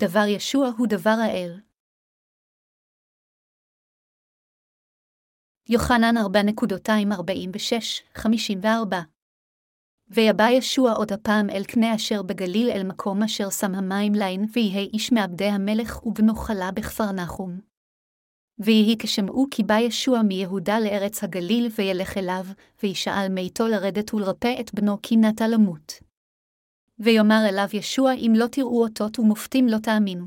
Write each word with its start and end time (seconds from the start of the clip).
דבר 0.00 0.24
ישוע 0.28 0.70
הוא 0.78 0.86
דבר 0.86 1.16
האל. 1.24 1.60
יוחנן 5.68 6.16
4.246-54 6.16 8.66
ויבא 10.08 10.50
ישוע 10.50 10.92
עוד 10.92 11.12
הפעם 11.12 11.50
אל 11.50 11.64
קנה 11.64 11.94
אשר 11.94 12.22
בגליל 12.22 12.70
אל 12.70 12.86
מקום 12.86 13.22
אשר 13.22 13.50
שם 13.50 13.74
המים 13.74 14.12
לין, 14.14 14.46
ויהי 14.52 14.90
איש 14.92 15.12
מעבדי 15.12 15.44
המלך 15.44 16.06
ובנו 16.06 16.34
חלה 16.34 16.70
בכפר 16.74 17.12
נחום. 17.12 17.60
ויהי 18.58 18.96
כשמעו 18.98 19.46
כי 19.50 19.62
בא 19.62 19.78
ישוע 19.78 20.22
מיהודה 20.22 20.80
לארץ 20.80 21.24
הגליל, 21.24 21.68
וילך 21.78 22.16
אליו, 22.16 22.44
וישאל 22.82 23.26
מאיתו 23.30 23.68
לרדת 23.68 24.14
ולרפא 24.14 24.60
את 24.60 24.74
בנו 24.74 25.02
כי 25.02 25.16
נטה 25.16 25.48
למות. 25.48 26.09
ויאמר 27.00 27.42
אליו 27.48 27.68
ישוע 27.72 28.12
אם 28.12 28.32
לא 28.36 28.46
תראו 28.46 28.82
אותות 28.82 29.18
ומופתים 29.18 29.68
לא 29.68 29.78
תאמינו. 29.78 30.26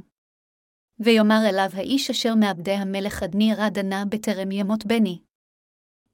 ויאמר 1.00 1.42
אליו 1.50 1.70
האיש 1.74 2.10
אשר 2.10 2.36
מעבדי 2.36 2.72
המלך 2.72 3.24
עדני 3.24 3.54
רע 3.56 3.70
דנה 3.70 4.04
בטרם 4.10 4.52
ימות 4.52 4.86
בני. 4.86 5.20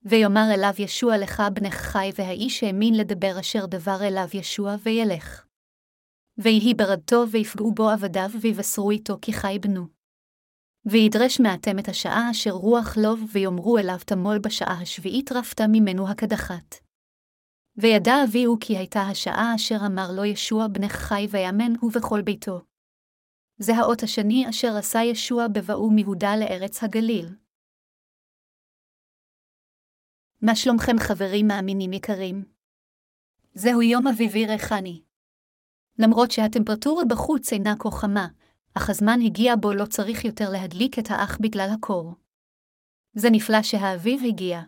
ויאמר 0.03 0.47
אליו 0.53 0.73
ישוע 0.79 1.17
לך 1.17 1.43
בנך 1.53 1.73
חי, 1.73 2.09
והאיש 2.17 2.63
האמין 2.63 2.93
לדבר 2.93 3.39
אשר 3.39 3.65
דבר 3.65 3.97
אליו 4.01 4.27
ישוע, 4.33 4.75
וילך. 4.83 5.45
ויהי 6.37 6.73
ברדתו, 6.73 7.23
ויפגעו 7.31 7.71
בו 7.71 7.89
עבדיו, 7.89 8.29
ויבשרו 8.41 8.91
איתו 8.91 9.17
כי 9.21 9.33
חי 9.33 9.57
בנו. 9.61 9.87
וידרש 10.85 11.39
מעתם 11.39 11.79
את 11.79 11.87
השעה 11.87 12.31
אשר 12.31 12.51
רוח 12.51 12.97
לוב, 12.97 13.19
ויאמרו 13.33 13.77
אליו 13.77 13.97
תמול 14.05 14.39
בשעה 14.39 14.81
השביעית 14.81 15.31
רפת 15.31 15.61
ממנו 15.61 16.09
הקדחת. 16.09 16.88
וידע 17.81 18.13
אביהו 18.23 18.57
כי 18.61 18.77
הייתה 18.77 19.01
השעה 19.01 19.55
אשר 19.55 19.75
אמר 19.85 20.11
לו 20.15 20.25
ישוע 20.25 20.67
בנך 20.67 20.91
חי 20.91 21.27
ויאמן 21.29 21.75
הוא 21.81 21.91
וכל 21.93 22.21
ביתו. 22.21 22.61
זה 23.57 23.75
האות 23.75 24.03
השני 24.03 24.49
אשר 24.49 24.77
עשה 24.77 24.99
ישוע 25.03 25.47
בבואו 25.47 25.91
מיהודה 25.91 26.35
לארץ 26.39 26.83
הגליל. 26.83 27.35
מה 30.41 30.55
שלומכם 30.55 30.99
חברים 30.99 31.47
מאמינים 31.47 31.93
יקרים? 31.93 32.43
זהו 33.53 33.81
יום 33.81 34.07
אביבי 34.07 34.45
ריחני. 34.45 35.01
למרות 35.99 36.31
שהטמפרטורה 36.31 37.05
בחוץ 37.05 37.53
אינה 37.53 37.73
כה 37.79 37.91
חמה, 37.91 38.27
אך 38.73 38.89
הזמן 38.89 39.19
הגיע 39.25 39.55
בו 39.55 39.73
לא 39.73 39.85
צריך 39.85 40.25
יותר 40.25 40.49
להדליק 40.49 40.99
את 40.99 41.05
האח 41.09 41.37
בגלל 41.41 41.69
הקור. 41.73 42.15
זה 43.13 43.29
נפלא 43.31 43.63
שהאביב 43.63 44.21
הגיע. 44.27 44.61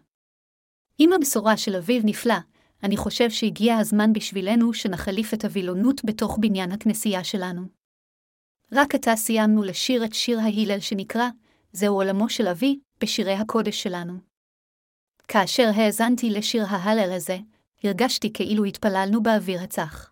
אם 0.99 1.09
הבשורה 1.13 1.57
של 1.57 1.75
אביב 1.75 2.03
נפלא, 2.05 2.50
אני 2.83 2.97
חושב 2.97 3.29
שהגיע 3.29 3.77
הזמן 3.77 4.13
בשבילנו 4.13 4.73
שנחליף 4.73 5.33
את 5.33 5.45
הווילונות 5.45 6.05
בתוך 6.05 6.37
בניין 6.41 6.71
הכנסייה 6.71 7.23
שלנו. 7.23 7.61
רק 8.71 8.95
עתה 8.95 9.15
סיימנו 9.15 9.63
לשיר 9.63 10.05
את 10.05 10.13
שיר 10.13 10.39
ההלל 10.39 10.79
שנקרא 10.79 11.29
"זהו 11.73 11.95
עולמו 11.95 12.29
של 12.29 12.47
אבי" 12.47 12.79
בשירי 13.01 13.33
הקודש 13.33 13.83
שלנו. 13.83 14.13
כאשר 15.27 15.69
האזנתי 15.75 16.29
לשיר 16.29 16.63
ההלל 16.67 17.11
הזה, 17.11 17.37
הרגשתי 17.83 18.33
כאילו 18.33 18.65
התפללנו 18.65 19.23
באוויר 19.23 19.61
הצח. 19.61 20.11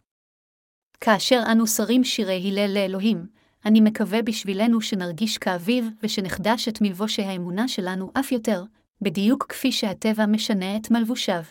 כאשר 0.99 1.43
אנו 1.51 1.67
שרים 1.67 2.03
שירי 2.03 2.47
הלל 2.47 2.73
לאלוהים, 2.73 3.27
אני 3.65 3.81
מקווה 3.81 4.21
בשבילנו 4.21 4.81
שנרגיש 4.81 5.37
כאביב 5.37 5.89
ושנחדש 6.03 6.67
את 6.67 6.81
מלבושי 6.81 7.21
האמונה 7.21 7.67
שלנו 7.67 8.11
אף 8.19 8.31
יותר, 8.31 8.63
בדיוק 9.01 9.45
כפי 9.49 9.71
שהטבע 9.71 10.25
משנה 10.25 10.77
את 10.77 10.91
מלבושיו. 10.91 11.43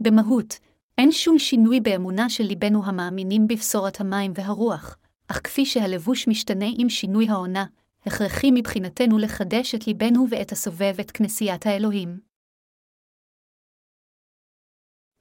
במהות, 0.00 0.58
אין 0.98 1.12
שום 1.12 1.38
שינוי 1.38 1.80
באמונה 1.80 2.30
של 2.30 2.44
ליבנו 2.44 2.84
המאמינים 2.84 3.48
בבשורת 3.48 4.00
המים 4.00 4.32
והרוח, 4.34 4.96
אך 5.28 5.40
כפי 5.44 5.66
שהלבוש 5.66 6.28
משתנה 6.28 6.66
עם 6.78 6.88
שינוי 6.88 7.28
העונה, 7.28 7.64
הכרחי 8.06 8.50
מבחינתנו 8.50 9.18
לחדש 9.18 9.74
את 9.74 9.86
ליבנו 9.86 10.26
ואת 10.30 10.52
הסובב 10.52 10.94
את 11.00 11.10
כנסיית 11.10 11.66
האלוהים. 11.66 12.20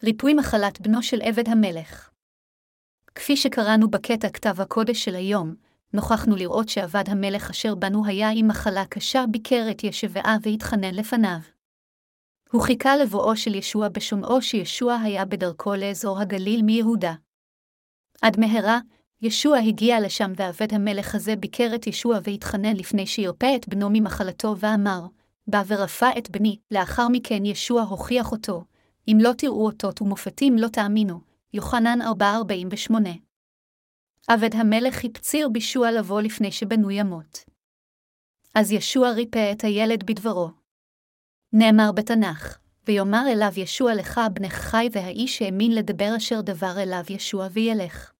ריפוי 0.03 0.33
מחלת 0.33 0.81
בנו 0.81 1.03
של 1.03 1.21
עבד 1.21 1.49
המלך 1.49 2.09
כפי 3.15 3.37
שקראנו 3.37 3.89
בקטע 3.89 4.29
כתב 4.29 4.61
הקודש 4.61 5.05
של 5.05 5.15
היום, 5.15 5.55
נוכחנו 5.93 6.35
לראות 6.35 6.69
שעבד 6.69 7.03
המלך 7.07 7.49
אשר 7.49 7.75
בנו 7.75 8.05
היה 8.05 8.29
עם 8.35 8.47
מחלה 8.47 8.85
קשה 8.85 9.23
ביקר 9.31 9.67
את 9.71 9.83
ישבעה 9.83 10.37
והתחנן 10.41 10.95
לפניו. 10.95 11.58
הוא 12.51 12.61
חיכה 12.61 12.97
לבואו 12.97 13.37
של 13.37 13.55
ישוע 13.55 13.87
בשומעו 13.87 14.41
שישוע 14.41 14.95
היה 14.95 15.25
בדרכו 15.25 15.75
לאזור 15.75 16.19
הגליל 16.19 16.61
מיהודה. 16.61 17.13
עד 18.21 18.39
מהרה, 18.39 18.79
ישוע 19.21 19.57
הגיע 19.57 19.99
לשם 19.99 20.31
ועבד 20.35 20.73
המלך 20.73 21.15
הזה 21.15 21.35
ביקר 21.35 21.75
את 21.75 21.87
ישוע 21.87 22.19
והתחנן 22.23 22.75
לפני 22.75 23.07
שירפא 23.07 23.55
את 23.55 23.67
בנו 23.67 23.89
ממחלתו 23.93 24.55
ואמר, 24.57 25.05
בא 25.47 25.63
ורפא 25.67 26.09
את 26.17 26.29
בני, 26.29 26.57
לאחר 26.71 27.07
מכן 27.11 27.45
ישוע 27.45 27.81
הוכיח 27.81 28.31
אותו, 28.31 28.63
אם 29.07 29.17
לא 29.21 29.31
תראו 29.37 29.65
אותות 29.65 30.01
ומופתים 30.01 30.57
לא 30.57 30.67
תאמינו. 30.67 31.19
יוחנן 31.53 31.99
4.48 32.01 32.93
עבד 34.27 34.55
המלך 34.55 35.05
הפציר 35.05 35.49
בישוע 35.49 35.91
לבוא 35.91 36.21
לפני 36.21 36.51
שבנו 36.51 36.91
ימות. 36.91 37.39
אז 38.55 38.71
ישוע 38.71 39.11
ריפא 39.11 39.51
את 39.51 39.63
הילד 39.63 40.03
בדברו. 40.03 40.58
נאמר 41.53 41.91
בתנ"ך, 41.95 42.57
ויאמר 42.87 43.23
אליו 43.27 43.51
ישוע 43.57 43.95
לך 43.95 44.21
בנך 44.33 44.53
חי 44.53 44.87
והאיש 44.91 45.41
האמין 45.41 45.71
לדבר 45.75 46.13
אשר 46.17 46.41
דבר 46.41 46.73
אליו 46.77 47.03
ישוע 47.09 47.47
וילך. 47.51 48.13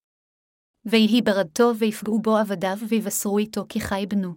ויהי 0.85 1.21
ברדתו 1.21 1.71
ויפגעו 1.75 2.19
בו 2.19 2.37
עבדיו 2.37 2.77
ויבשרו 2.89 3.37
איתו 3.37 3.65
כי 3.69 3.79
חי 3.79 4.05
בנו. 4.09 4.33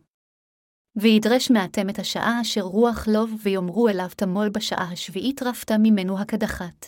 וידרש 0.97 1.51
מעתם 1.51 1.89
את 1.91 1.99
השעה 1.99 2.41
אשר 2.41 2.61
רוח 2.61 3.09
לוב 3.09 3.31
ויאמרו 3.43 3.89
אליו 3.89 4.09
תמול 4.17 4.49
בשעה 4.49 4.93
השביעית 4.93 5.43
רפת 5.43 5.73
ממנו 5.73 6.19
הקדחת. 6.19 6.87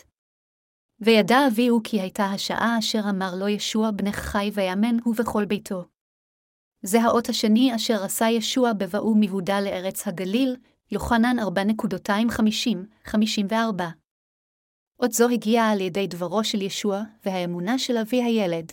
וידע 0.99 1.37
אביהו 1.47 1.81
כי 1.83 2.01
הייתה 2.01 2.25
השעה 2.25 2.79
אשר 2.79 3.01
אמר 3.09 3.35
לו 3.35 3.47
ישוע 3.47 3.91
בנך 3.91 4.15
חי 4.15 4.51
ויאמן 4.53 4.97
הוא 5.03 5.15
וכל 5.17 5.45
ביתו. 5.45 5.85
זה 6.81 7.01
האות 7.01 7.29
השני 7.29 7.75
אשר 7.75 8.03
עשה 8.03 8.25
ישוע 8.29 8.73
בבואו 8.73 9.15
מיהודה 9.15 9.61
לארץ 9.61 10.07
הגליל, 10.07 10.55
יוחנן 10.91 11.39
4.250-54. 11.39 13.53
אות 14.99 15.11
זו 15.11 15.29
הגיעה 15.29 15.71
על 15.71 15.81
ידי 15.81 16.07
דברו 16.07 16.43
של 16.43 16.61
ישוע 16.61 17.01
והאמונה 17.25 17.79
של 17.79 17.97
אבי 17.97 18.23
הילד. 18.23 18.71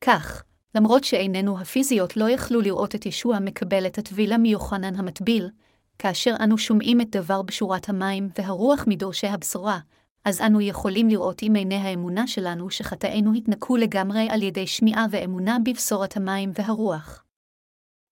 כך, 0.00 0.44
למרות 0.74 1.04
שעינינו 1.04 1.60
הפיזיות 1.60 2.16
לא 2.16 2.30
יכלו 2.30 2.60
לראות 2.60 2.94
את 2.94 3.06
ישוע 3.06 3.38
מקבל 3.38 3.86
את 3.86 3.98
הטבילה 3.98 4.38
מיוחנן 4.38 4.94
המטביל, 4.94 5.50
כאשר 5.98 6.34
אנו 6.44 6.58
שומעים 6.58 7.00
את 7.00 7.10
דבר 7.10 7.42
בשורת 7.42 7.88
המים 7.88 8.28
והרוח 8.38 8.84
מדורשי 8.86 9.26
הבשורה, 9.26 9.78
אז 10.24 10.40
אנו 10.40 10.60
יכולים 10.60 11.08
לראות 11.08 11.42
עם 11.42 11.54
עיני 11.54 11.74
האמונה 11.74 12.26
שלנו 12.26 12.70
שחטאינו 12.70 13.34
התנקו 13.34 13.76
לגמרי 13.76 14.28
על 14.30 14.42
ידי 14.42 14.66
שמיעה 14.66 15.06
ואמונה 15.10 15.56
בבשורת 15.64 16.16
המים 16.16 16.52
והרוח. 16.54 17.24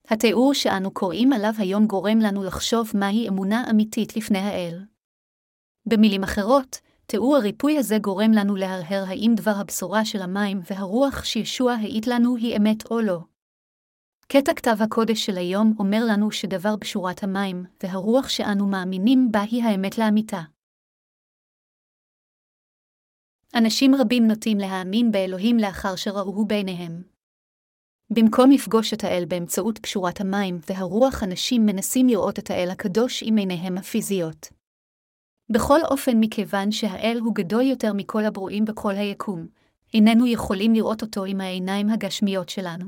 התיאור 0.08 0.54
שאנו 0.54 0.90
קוראים 0.90 1.32
עליו 1.32 1.52
היום 1.58 1.86
גורם 1.86 2.18
לנו 2.18 2.44
לחשוב 2.44 2.90
מהי 2.94 3.28
אמונה 3.28 3.64
אמיתית 3.70 4.16
לפני 4.16 4.38
האל. 4.38 4.84
במילים 5.86 6.22
אחרות, 6.22 6.80
תיאור 7.06 7.36
הריפוי 7.36 7.78
הזה 7.78 7.98
גורם 7.98 8.32
לנו 8.32 8.56
להרהר 8.56 9.04
האם 9.08 9.32
דבר 9.36 9.54
הבשורה 9.60 10.04
של 10.04 10.22
המים 10.22 10.60
והרוח 10.70 11.24
שישוע 11.24 11.72
העיט 11.72 12.06
לנו 12.06 12.36
היא 12.36 12.56
אמת 12.56 12.90
או 12.90 13.00
לא. 13.00 13.18
קטע 14.28 14.54
כתב 14.54 14.76
הקודש 14.84 15.26
של 15.26 15.38
היום 15.38 15.74
אומר 15.78 16.00
לנו 16.10 16.30
שדבר 16.30 16.76
בשורת 16.76 17.22
המים 17.22 17.64
והרוח 17.82 18.28
שאנו 18.28 18.66
מאמינים 18.66 19.28
בה 19.32 19.40
היא 19.40 19.64
האמת 19.64 19.98
לאמיתה. 19.98 20.40
אנשים 23.54 23.94
רבים 23.94 24.26
נוטים 24.26 24.58
להאמין 24.58 25.10
באלוהים 25.10 25.56
לאחר 25.58 25.96
שראוהו 25.96 26.46
בעיניהם. 26.46 27.15
במקום 28.10 28.50
לפגוש 28.50 28.92
את 28.92 29.04
האל 29.04 29.24
באמצעות 29.28 29.78
פשורת 29.78 30.20
המים 30.20 30.58
והרוח, 30.68 31.22
אנשים 31.22 31.66
מנסים 31.66 32.08
לראות 32.08 32.38
את 32.38 32.50
האל 32.50 32.68
הקדוש 32.70 33.22
עם 33.22 33.36
עיניהם 33.36 33.78
הפיזיות. 33.78 34.48
בכל 35.52 35.80
אופן, 35.84 36.20
מכיוון 36.20 36.72
שהאל 36.72 37.18
הוא 37.24 37.34
גדול 37.34 37.62
יותר 37.62 37.92
מכל 37.92 38.24
הברואים 38.24 38.64
בכל 38.64 38.94
היקום, 38.94 39.46
איננו 39.94 40.26
יכולים 40.26 40.74
לראות 40.74 41.02
אותו 41.02 41.24
עם 41.24 41.40
העיניים 41.40 41.90
הגשמיות 41.90 42.48
שלנו. 42.48 42.86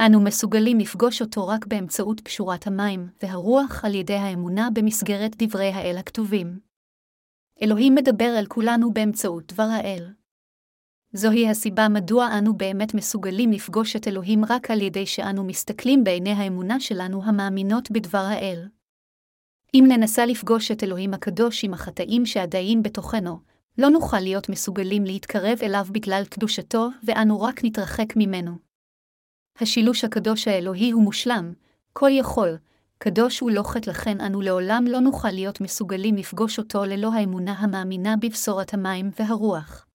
אנו 0.00 0.20
מסוגלים 0.20 0.78
לפגוש 0.78 1.22
אותו 1.22 1.48
רק 1.48 1.66
באמצעות 1.66 2.20
פשורת 2.20 2.66
המים 2.66 3.08
והרוח 3.22 3.84
על 3.84 3.94
ידי 3.94 4.14
האמונה 4.14 4.68
במסגרת 4.74 5.42
דברי 5.42 5.68
האל 5.68 5.96
הכתובים. 5.98 6.60
אלוהים 7.62 7.94
מדבר 7.94 8.34
אל 8.38 8.46
כולנו 8.46 8.92
באמצעות 8.92 9.52
דבר 9.52 9.68
האל. 9.70 10.17
זוהי 11.12 11.48
הסיבה 11.48 11.88
מדוע 11.88 12.38
אנו 12.38 12.56
באמת 12.56 12.94
מסוגלים 12.94 13.50
לפגוש 13.52 13.96
את 13.96 14.08
אלוהים 14.08 14.44
רק 14.44 14.70
על 14.70 14.82
ידי 14.82 15.06
שאנו 15.06 15.44
מסתכלים 15.44 16.04
בעיני 16.04 16.32
האמונה 16.32 16.80
שלנו 16.80 17.24
המאמינות 17.24 17.90
בדבר 17.90 18.18
האל. 18.18 18.68
אם 19.74 19.84
ננסה 19.88 20.26
לפגוש 20.26 20.70
את 20.70 20.82
אלוהים 20.84 21.14
הקדוש 21.14 21.64
עם 21.64 21.74
החטאים 21.74 22.26
שעדיים 22.26 22.82
בתוכנו, 22.82 23.38
לא 23.78 23.88
נוכל 23.88 24.20
להיות 24.20 24.48
מסוגלים 24.48 25.04
להתקרב 25.04 25.58
אליו 25.62 25.86
בגלל 25.92 26.22
קדושתו, 26.24 26.88
ואנו 27.04 27.40
רק 27.40 27.64
נתרחק 27.64 28.16
ממנו. 28.16 28.52
השילוש 29.60 30.04
הקדוש 30.04 30.48
האלוהי 30.48 30.90
הוא 30.90 31.02
מושלם, 31.02 31.52
כל 31.92 32.10
יכול, 32.12 32.56
קדוש 32.98 33.40
הוא 33.40 33.50
לא 33.50 33.62
חטא 33.62 33.90
לכן 33.90 34.20
אנו 34.20 34.40
לעולם 34.40 34.84
לא 34.88 35.00
נוכל 35.00 35.30
להיות 35.30 35.60
מסוגלים 35.60 36.16
לפגוש 36.16 36.58
אותו 36.58 36.84
ללא 36.84 37.12
האמונה 37.12 37.52
המאמינה 37.52 38.14
בבשורת 38.16 38.74
המים 38.74 39.10
והרוח. 39.18 39.87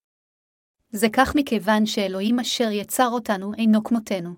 זה 0.96 1.08
כך 1.14 1.36
מכיוון 1.36 1.86
שאלוהים 1.86 2.40
אשר 2.40 2.72
יצר 2.72 3.08
אותנו 3.08 3.54
אינו 3.54 3.84
כמותנו. 3.84 4.34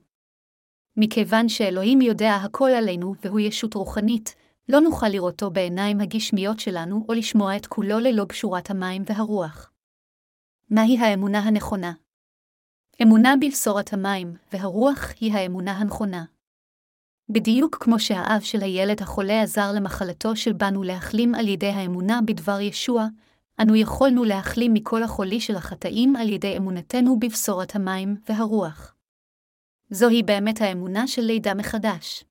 מכיוון 0.97 1.49
שאלוהים 1.49 2.01
יודע 2.01 2.35
הכל 2.35 2.69
עלינו 2.69 3.15
והוא 3.21 3.39
ישות 3.39 3.73
רוחנית, 3.73 4.35
לא 4.69 4.79
נוכל 4.79 5.07
לראותו 5.07 5.51
בעיניים 5.51 6.01
הגשמיות 6.01 6.59
שלנו 6.59 7.05
או 7.09 7.13
לשמוע 7.13 7.57
את 7.57 7.65
כולו 7.65 7.99
ללא 7.99 8.25
בשורת 8.25 8.69
המים 8.69 9.03
והרוח. 9.05 9.71
מהי 10.69 10.97
האמונה 10.97 11.39
הנכונה? 11.39 11.93
אמונה 13.03 13.33
בבשורת 13.41 13.93
המים 13.93 14.33
והרוח 14.53 15.11
היא 15.19 15.33
האמונה 15.33 15.71
הנכונה. 15.71 16.25
בדיוק 17.29 17.77
כמו 17.83 17.99
שהאב 17.99 18.41
של 18.41 18.61
הילד 18.61 19.01
החולה 19.01 19.41
עזר 19.41 19.71
למחלתו 19.75 20.35
של 20.35 20.53
בנו 20.53 20.83
להחלים 20.83 21.35
על 21.35 21.47
ידי 21.47 21.69
האמונה 21.69 22.19
בדבר 22.25 22.59
ישוע, 22.59 23.07
אנו 23.61 23.75
יכולנו 23.75 24.23
להחלים 24.23 24.73
מכל 24.73 25.03
החולי 25.03 25.39
של 25.39 25.55
החטאים 25.55 26.15
על 26.15 26.29
ידי 26.29 26.57
אמונתנו 26.57 27.19
בבשורת 27.19 27.75
המים 27.75 28.15
והרוח. 28.29 28.95
זוהי 29.89 30.23
באמת 30.23 30.61
האמונה 30.61 31.07
של 31.07 31.21
לידה 31.21 31.53
מחדש. 31.53 32.23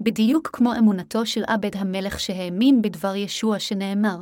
בדיוק 0.00 0.50
כמו 0.52 0.72
אמונתו 0.78 1.26
של 1.26 1.44
עבד 1.46 1.76
המלך 1.76 2.20
שהאמין 2.20 2.82
בדבר 2.82 3.16
ישוע 3.16 3.58
שנאמר, 3.58 4.16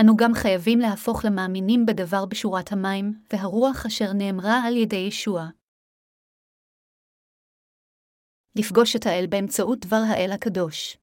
אנו 0.00 0.16
גם 0.16 0.34
חייבים 0.34 0.78
להפוך 0.78 1.24
למאמינים 1.24 1.86
בדבר 1.86 2.24
בשורת 2.26 2.72
המים 2.72 3.22
והרוח 3.32 3.86
אשר 3.86 4.12
נאמרה 4.12 4.62
על 4.66 4.76
ידי 4.76 4.96
ישוע. 4.96 5.48
לפגוש 8.56 8.96
את 8.96 9.06
האל 9.06 9.26
באמצעות 9.30 9.78
דבר 9.86 10.02
האל 10.08 10.30
הקדוש. 10.32 10.98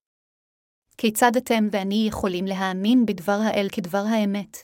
כיצד 0.98 1.36
אתם 1.36 1.68
ואני 1.72 2.06
יכולים 2.08 2.46
להאמין 2.46 3.06
בדבר 3.06 3.40
האל 3.44 3.68
כדבר 3.72 4.04
האמת? 4.10 4.58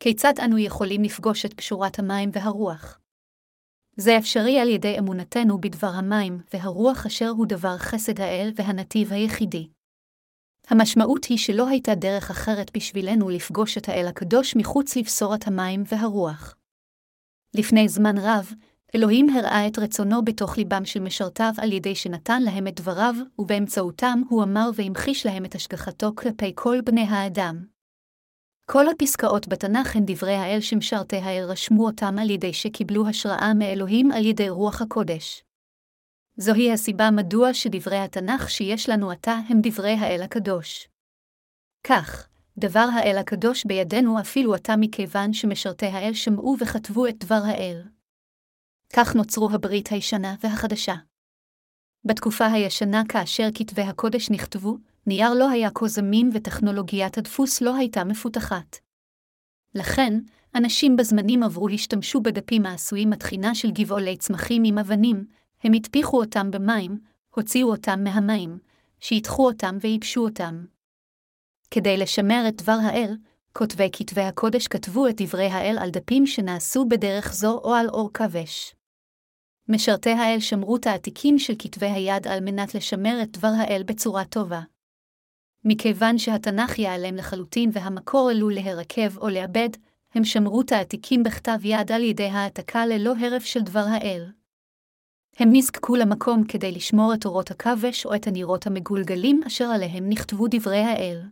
כיצד 0.00 0.32
אנו 0.44 0.58
יכולים 0.58 1.02
לפגוש 1.02 1.44
את 1.44 1.54
פשורת 1.54 1.98
המים 1.98 2.30
והרוח? 2.32 3.00
זה 3.96 4.18
אפשרי 4.18 4.60
על 4.60 4.68
ידי 4.68 4.98
אמונתנו 4.98 5.60
בדבר 5.60 5.86
המים 5.86 6.38
והרוח 6.52 7.06
אשר 7.06 7.28
הוא 7.28 7.46
דבר 7.46 7.78
חסד 7.78 8.20
האל 8.20 8.52
והנתיב 8.56 9.12
היחידי. 9.12 9.68
המשמעות 10.68 11.24
היא 11.24 11.38
שלא 11.38 11.68
הייתה 11.68 11.94
דרך 11.94 12.30
אחרת 12.30 12.76
בשבילנו 12.76 13.28
לפגוש 13.28 13.78
את 13.78 13.88
האל 13.88 14.06
הקדוש 14.06 14.56
מחוץ 14.56 14.96
לבשורת 14.96 15.46
המים 15.46 15.82
והרוח. 15.86 16.54
לפני 17.54 17.88
זמן 17.88 18.18
רב, 18.18 18.52
אלוהים 18.94 19.28
הראה 19.30 19.66
את 19.66 19.78
רצונו 19.78 20.24
בתוך 20.24 20.58
ליבם 20.58 20.84
של 20.84 21.00
משרתיו 21.00 21.52
על 21.58 21.72
ידי 21.72 21.94
שנתן 21.94 22.42
להם 22.42 22.66
את 22.66 22.80
דבריו, 22.80 23.14
ובאמצעותם 23.38 24.22
הוא 24.28 24.42
אמר 24.42 24.70
והמחיש 24.74 25.26
להם 25.26 25.44
את 25.44 25.54
השגחתו 25.54 26.12
כלפי 26.16 26.52
כל 26.54 26.80
בני 26.84 27.06
האדם. 27.08 27.64
כל 28.70 28.88
הפסקאות 28.88 29.48
בתנ"ך 29.48 29.96
הן 29.96 30.02
דברי 30.06 30.34
האל 30.34 30.60
שמשרתי 30.60 31.16
האל 31.16 31.44
רשמו 31.44 31.86
אותם 31.86 32.18
על 32.18 32.30
ידי 32.30 32.52
שקיבלו 32.52 33.08
השראה 33.08 33.54
מאלוהים 33.54 34.12
על 34.12 34.26
ידי 34.26 34.48
רוח 34.48 34.82
הקודש. 34.82 35.44
זוהי 36.36 36.72
הסיבה 36.72 37.10
מדוע 37.10 37.54
שדברי 37.54 37.98
התנ"ך 37.98 38.50
שיש 38.50 38.88
לנו 38.88 39.10
עתה 39.10 39.40
הם 39.48 39.58
דברי 39.62 39.92
האל 39.92 40.22
הקדוש. 40.22 40.88
כך, 41.84 42.28
דבר 42.58 42.86
האל 42.94 43.18
הקדוש 43.18 43.64
בידינו 43.64 44.20
אפילו 44.20 44.54
עתה 44.54 44.76
מכיוון 44.76 45.32
שמשרתי 45.32 45.86
האל 45.86 46.14
שמעו 46.14 46.56
וכתבו 46.60 47.06
את 47.06 47.18
דבר 47.18 47.40
האל. 47.44 47.82
כך 48.92 49.16
נוצרו 49.16 49.50
הברית 49.52 49.88
הישנה 49.88 50.34
והחדשה. 50.42 50.94
בתקופה 52.04 52.46
הישנה 52.46 53.02
כאשר 53.08 53.48
כתבי 53.54 53.82
הקודש 53.82 54.30
נכתבו, 54.30 54.76
נייר 55.06 55.34
לא 55.34 55.50
היה 55.50 55.70
כה 55.74 55.88
זמין 55.88 56.30
וטכנולוגיית 56.34 57.18
הדפוס 57.18 57.60
לא 57.60 57.76
הייתה 57.76 58.04
מפותחת. 58.04 58.76
לכן, 59.74 60.18
אנשים 60.54 60.96
בזמנים 60.96 61.42
עברו 61.42 61.68
השתמשו 61.68 62.20
בדפים 62.20 62.66
העשויים 62.66 63.10
מתחינה 63.10 63.54
של 63.54 63.70
גבעולי 63.70 64.16
צמחים 64.16 64.62
עם 64.66 64.78
אבנים, 64.78 65.24
הם 65.62 65.72
הטפיחו 65.72 66.20
אותם 66.20 66.50
במים, 66.50 66.98
הוציאו 67.34 67.70
אותם 67.70 68.04
מהמים, 68.04 68.58
שיתחו 69.00 69.46
אותם 69.46 69.78
וייבשו 69.80 70.20
אותם. 70.20 70.64
כדי 71.70 71.96
לשמר 71.96 72.44
את 72.48 72.62
דבר 72.62 72.78
האל, 72.82 73.16
כותבי 73.52 73.88
כתבי 73.92 74.22
הקודש 74.22 74.68
כתבו 74.68 75.08
את 75.08 75.20
דברי 75.20 75.46
האל 75.46 75.78
על 75.80 75.90
דפים 75.90 76.26
שנעשו 76.26 76.84
בדרך 76.88 77.34
זו 77.34 77.60
או 77.64 77.74
על 77.74 77.88
אור 77.88 78.10
כבש. 78.14 78.77
משרתי 79.68 80.10
האל 80.10 80.40
שמרו 80.40 80.78
תעתיקים 80.78 81.38
של 81.38 81.54
כתבי 81.58 81.86
היד 81.86 82.26
על 82.26 82.40
מנת 82.40 82.74
לשמר 82.74 83.18
את 83.22 83.30
דבר 83.30 83.52
האל 83.58 83.82
בצורה 83.86 84.24
טובה. 84.24 84.60
מכיוון 85.64 86.18
שהתנ"ך 86.18 86.78
ייעלם 86.78 87.16
לחלוטין 87.16 87.70
והמקור 87.72 88.30
עלול 88.30 88.54
להירקב 88.54 89.18
או 89.18 89.28
לאבד, 89.28 89.68
הם 90.14 90.24
שמרו 90.24 90.62
תעתיקים 90.62 91.22
בכתב 91.22 91.58
יד 91.64 91.92
על 91.92 92.02
ידי 92.02 92.26
העתקה 92.26 92.86
ללא 92.86 93.14
הרף 93.20 93.44
של 93.44 93.60
דבר 93.60 93.84
האל. 93.88 94.32
הם 95.36 95.48
נזקקו 95.52 95.96
למקום 95.96 96.44
כדי 96.44 96.72
לשמור 96.72 97.14
את 97.14 97.26
אורות 97.26 97.50
הכבש 97.50 98.06
או 98.06 98.14
את 98.14 98.26
הנירות 98.26 98.66
המגולגלים 98.66 99.40
אשר 99.46 99.64
עליהם 99.64 100.08
נכתבו 100.08 100.46
דברי 100.50 100.80
האל. 100.80 101.22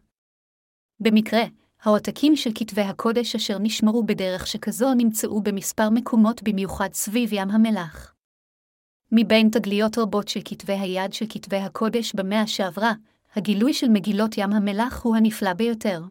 במקרה, 1.01 1.43
העותקים 1.83 2.37
של 2.37 2.51
כתבי 2.55 2.83
הקודש 2.83 3.35
אשר 3.35 3.59
נשמרו 3.59 4.03
בדרך 4.05 4.47
שכזו 4.47 4.95
נמצאו 4.95 5.43
במספר 5.43 5.91
מקומות 5.91 6.43
במיוחד 6.43 6.89
סביב 6.93 7.33
ים 7.33 7.51
המלח. 7.51 8.16
מבין 9.19 9.49
תגליות 9.49 9.99
רבות 9.99 10.29
של 10.29 10.41
כתבי 10.45 10.73
היד 10.73 11.13
של 11.13 11.25
כתבי 11.29 11.57
הקודש 11.57 12.15
במאה 12.15 12.47
שעברה, 12.47 12.93
הגילוי 13.35 13.75
של 13.75 13.89
מגילות 13.89 14.39
ים 14.39 14.53
המלח 14.53 15.03
הוא 15.03 15.17
הנפלא 15.17 15.53
ביותר. 15.53 16.03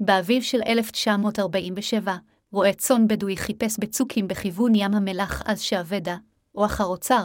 באביב 0.00 0.42
של 0.42 0.60
1947, 0.66 2.16
רועה 2.52 2.72
צאן 2.72 3.08
בדואי 3.08 3.36
חיפש 3.36 3.78
בצוקים 3.80 4.28
בכיוון 4.28 4.74
ים 4.74 4.94
המלח 4.94 5.42
אז 5.46 5.60
שאבדה, 5.60 6.16
או 6.54 6.64
אחר 6.64 6.84
אוצר, 6.84 7.24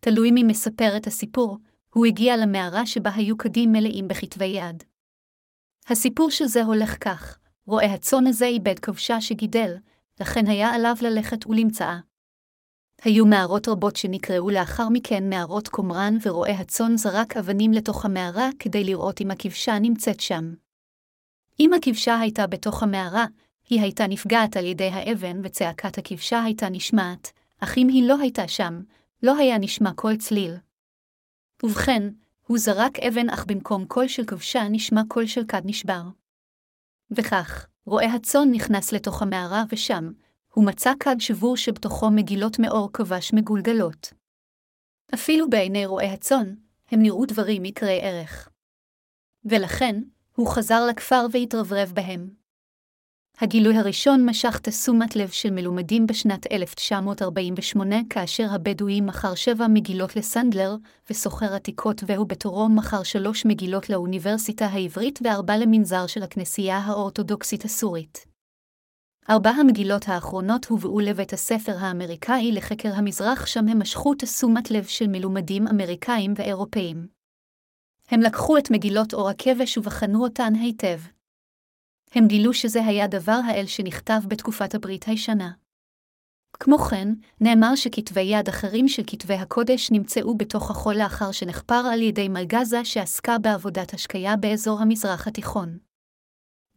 תלוי 0.00 0.30
מי 0.30 0.42
מספר 0.42 0.96
את 0.96 1.06
הסיפור, 1.06 1.58
הוא 1.94 2.06
הגיע 2.06 2.36
למערה 2.36 2.86
שבה 2.86 3.10
היו 3.14 3.36
קדים 3.36 3.72
מלאים 3.72 4.08
בכתבי 4.08 4.44
יד. 4.44 4.84
הסיפור 5.88 6.30
של 6.30 6.46
זה 6.46 6.64
הולך 6.64 6.96
כך, 7.00 7.38
רועה 7.66 7.94
הצאן 7.94 8.26
הזה 8.26 8.46
איבד 8.46 8.78
כבשה 8.78 9.20
שגידל, 9.20 9.74
לכן 10.20 10.46
היה 10.46 10.74
עליו 10.74 10.96
ללכת 11.00 11.46
ולמצאה. 11.46 11.98
היו 13.04 13.26
מערות 13.26 13.68
רבות 13.68 13.96
שנקראו 13.96 14.50
לאחר 14.50 14.88
מכן 14.88 15.28
מערות 15.30 15.68
קומראן, 15.68 16.16
ורועה 16.22 16.52
הצאן 16.52 16.96
זרק 16.96 17.36
אבנים 17.36 17.72
לתוך 17.72 18.04
המערה 18.04 18.48
כדי 18.58 18.84
לראות 18.84 19.20
אם 19.20 19.30
הכבשה 19.30 19.78
נמצאת 19.78 20.20
שם. 20.20 20.54
אם 21.60 21.74
הכבשה 21.74 22.18
הייתה 22.18 22.46
בתוך 22.46 22.82
המערה, 22.82 23.26
היא 23.68 23.80
הייתה 23.80 24.06
נפגעת 24.06 24.56
על 24.56 24.64
ידי 24.64 24.88
האבן 24.88 25.40
וצעקת 25.42 25.98
הכבשה 25.98 26.42
הייתה 26.42 26.68
נשמעת, 26.68 27.32
אך 27.60 27.78
אם 27.78 27.88
היא 27.88 28.08
לא 28.08 28.16
הייתה 28.20 28.48
שם, 28.48 28.82
לא 29.22 29.36
היה 29.36 29.58
נשמע 29.58 29.90
כל 29.94 30.16
צליל. 30.16 30.54
ובכן, 31.62 32.02
הוא 32.46 32.58
זרק 32.58 32.98
אבן 32.98 33.30
אך 33.30 33.44
במקום 33.46 33.84
קול 33.84 34.08
של 34.08 34.24
כבשה 34.24 34.68
נשמע 34.70 35.02
קול 35.08 35.26
של 35.26 35.44
כד 35.48 35.62
נשבר. 35.64 36.02
וכך, 37.10 37.66
רועה 37.86 38.14
הצאן 38.14 38.48
נכנס 38.50 38.92
לתוך 38.92 39.22
המערה 39.22 39.64
ושם, 39.72 40.10
הוא 40.54 40.66
מצא 40.66 40.92
כד 41.00 41.16
שבור 41.18 41.56
שבתוכו 41.56 42.10
מגילות 42.10 42.58
מעור 42.58 42.90
כבש 42.92 43.32
מגולגלות. 43.32 44.12
אפילו 45.14 45.50
בעיני 45.50 45.86
רועי 45.86 46.08
הצאן, 46.08 46.54
הם 46.90 47.02
נראו 47.02 47.26
דברים 47.26 47.64
יקרי 47.64 48.00
ערך. 48.02 48.48
ולכן, 49.44 50.02
הוא 50.36 50.48
חזר 50.48 50.86
לכפר 50.90 51.26
והתרברב 51.32 51.92
בהם. 51.94 52.30
הגילוי 53.40 53.76
הראשון 53.76 54.28
משך 54.28 54.58
תשומת 54.62 55.16
לב 55.16 55.28
של 55.28 55.50
מלומדים 55.50 56.06
בשנת 56.06 56.52
1948, 56.52 57.96
כאשר 58.10 58.46
הבדואי 58.50 59.00
מכר 59.00 59.34
שבע 59.34 59.66
מגילות 59.68 60.16
לסנדלר, 60.16 60.76
וסוחר 61.10 61.54
עתיקות 61.54 62.02
והוא 62.06 62.26
בתורו 62.26 62.68
מכר 62.68 63.02
שלוש 63.02 63.46
מגילות 63.46 63.90
לאוניברסיטה 63.90 64.66
העברית 64.66 65.18
וארבע 65.24 65.56
למנזר 65.56 66.06
של 66.06 66.22
הכנסייה 66.22 66.78
האורתודוקסית 66.78 67.64
הסורית. 67.64 68.33
ארבע 69.30 69.50
המגילות 69.50 70.08
האחרונות 70.08 70.64
הובאו 70.64 71.00
לבית 71.00 71.32
הספר 71.32 71.72
האמריקאי 71.78 72.52
לחקר 72.52 72.92
המזרח, 72.94 73.46
שם 73.46 73.68
הם 73.68 73.78
משכו 73.78 74.14
תשומת 74.14 74.70
לב 74.70 74.84
של 74.84 75.06
מלומדים 75.08 75.68
אמריקאים 75.68 76.34
ואירופאים. 76.36 77.06
הם 78.08 78.20
לקחו 78.20 78.58
את 78.58 78.70
מגילות 78.70 79.14
אור 79.14 79.28
הכבש 79.28 79.78
ובחנו 79.78 80.24
אותן 80.24 80.54
היטב. 80.54 81.00
הם 82.12 82.26
גילו 82.26 82.54
שזה 82.54 82.84
היה 82.84 83.06
דבר 83.06 83.40
האל 83.46 83.66
שנכתב 83.66 84.20
בתקופת 84.28 84.74
הברית 84.74 85.04
הישנה. 85.04 85.50
כמו 86.60 86.78
כן, 86.78 87.08
נאמר 87.40 87.74
שכתבי 87.74 88.20
יד 88.20 88.48
אחרים 88.48 88.88
של 88.88 89.02
כתבי 89.06 89.34
הקודש 89.34 89.90
נמצאו 89.90 90.36
בתוך 90.36 90.70
החול 90.70 90.94
לאחר 90.94 91.32
שנחפר 91.32 91.82
על 91.92 92.02
ידי 92.02 92.28
מלגזה 92.28 92.84
שעסקה 92.84 93.38
בעבודת 93.38 93.94
השקיה 93.94 94.36
באזור 94.36 94.80
המזרח 94.80 95.26
התיכון. 95.28 95.93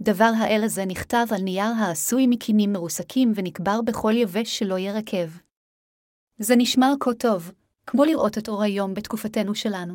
דבר 0.02 0.32
האל 0.38 0.62
הזה 0.64 0.86
נכתב 0.86 1.26
על 1.36 1.42
נייר 1.42 1.74
העשוי 1.78 2.28
מקינים 2.28 2.74
מרוסקים 2.74 3.32
ונקבר 3.36 3.82
בכל 3.82 4.14
יבש 4.16 4.60
שלא 4.60 4.80
ירקב. 4.80 5.28
זה 6.40 6.56
נשמר 6.56 6.94
כה 7.00 7.14
טוב, 7.14 7.52
כמו 7.86 8.04
לראות 8.04 8.38
את 8.38 8.50
אור 8.50 8.64
היום 8.64 8.94
בתקופתנו 8.94 9.56
שלנו. 9.56 9.94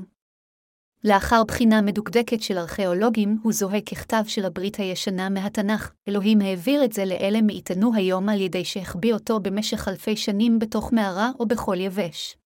לאחר 1.05 1.45
בחינה 1.45 1.83
מדוקדקת 1.83 2.43
של 2.43 2.59
ארכיאולוגים, 2.59 3.39
הוא 3.43 3.53
זוהה 3.53 3.81
ככתב 3.81 4.23
של 4.27 4.45
הברית 4.45 4.77
הישנה 4.77 5.29
מהתנ"ך. 5.29 5.93
אלוהים 6.09 6.41
העביר 6.41 6.85
את 6.85 6.93
זה 6.93 7.05
לאלה 7.05 7.43
מאיתנו 7.43 7.95
היום 7.95 8.29
על 8.29 8.41
ידי 8.41 8.65
שהחביא 8.65 9.15
אותו 9.15 9.41
במשך 9.41 9.89
אלפי 9.89 10.17
שנים 10.17 10.59
בתוך 10.59 10.93
מערה 10.93 11.31
או 11.41 11.47
בכל 11.47 11.81
יבש. 11.81 12.37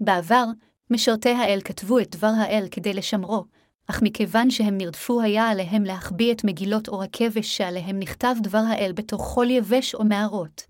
בעבר, 0.00 0.44
משרתי 0.90 1.30
האל 1.30 1.60
כתבו 1.64 1.98
את 1.98 2.16
דבר 2.16 2.32
האל 2.38 2.66
כדי 2.70 2.94
לשמרו, 2.94 3.44
אך 3.90 4.02
מכיוון 4.02 4.50
שהם 4.50 4.78
נרדפו 4.78 5.20
היה 5.20 5.48
עליהם 5.48 5.84
להחביא 5.84 6.32
את 6.32 6.44
מגילות 6.44 6.88
אור 6.88 7.02
הכבש 7.02 7.56
שעליהם 7.56 7.98
נכתב 7.98 8.34
דבר 8.42 8.62
האל 8.68 8.92
בתוך 8.92 9.22
חול 9.22 9.50
יבש 9.50 9.94
או 9.94 10.04
מערות. 10.04 10.66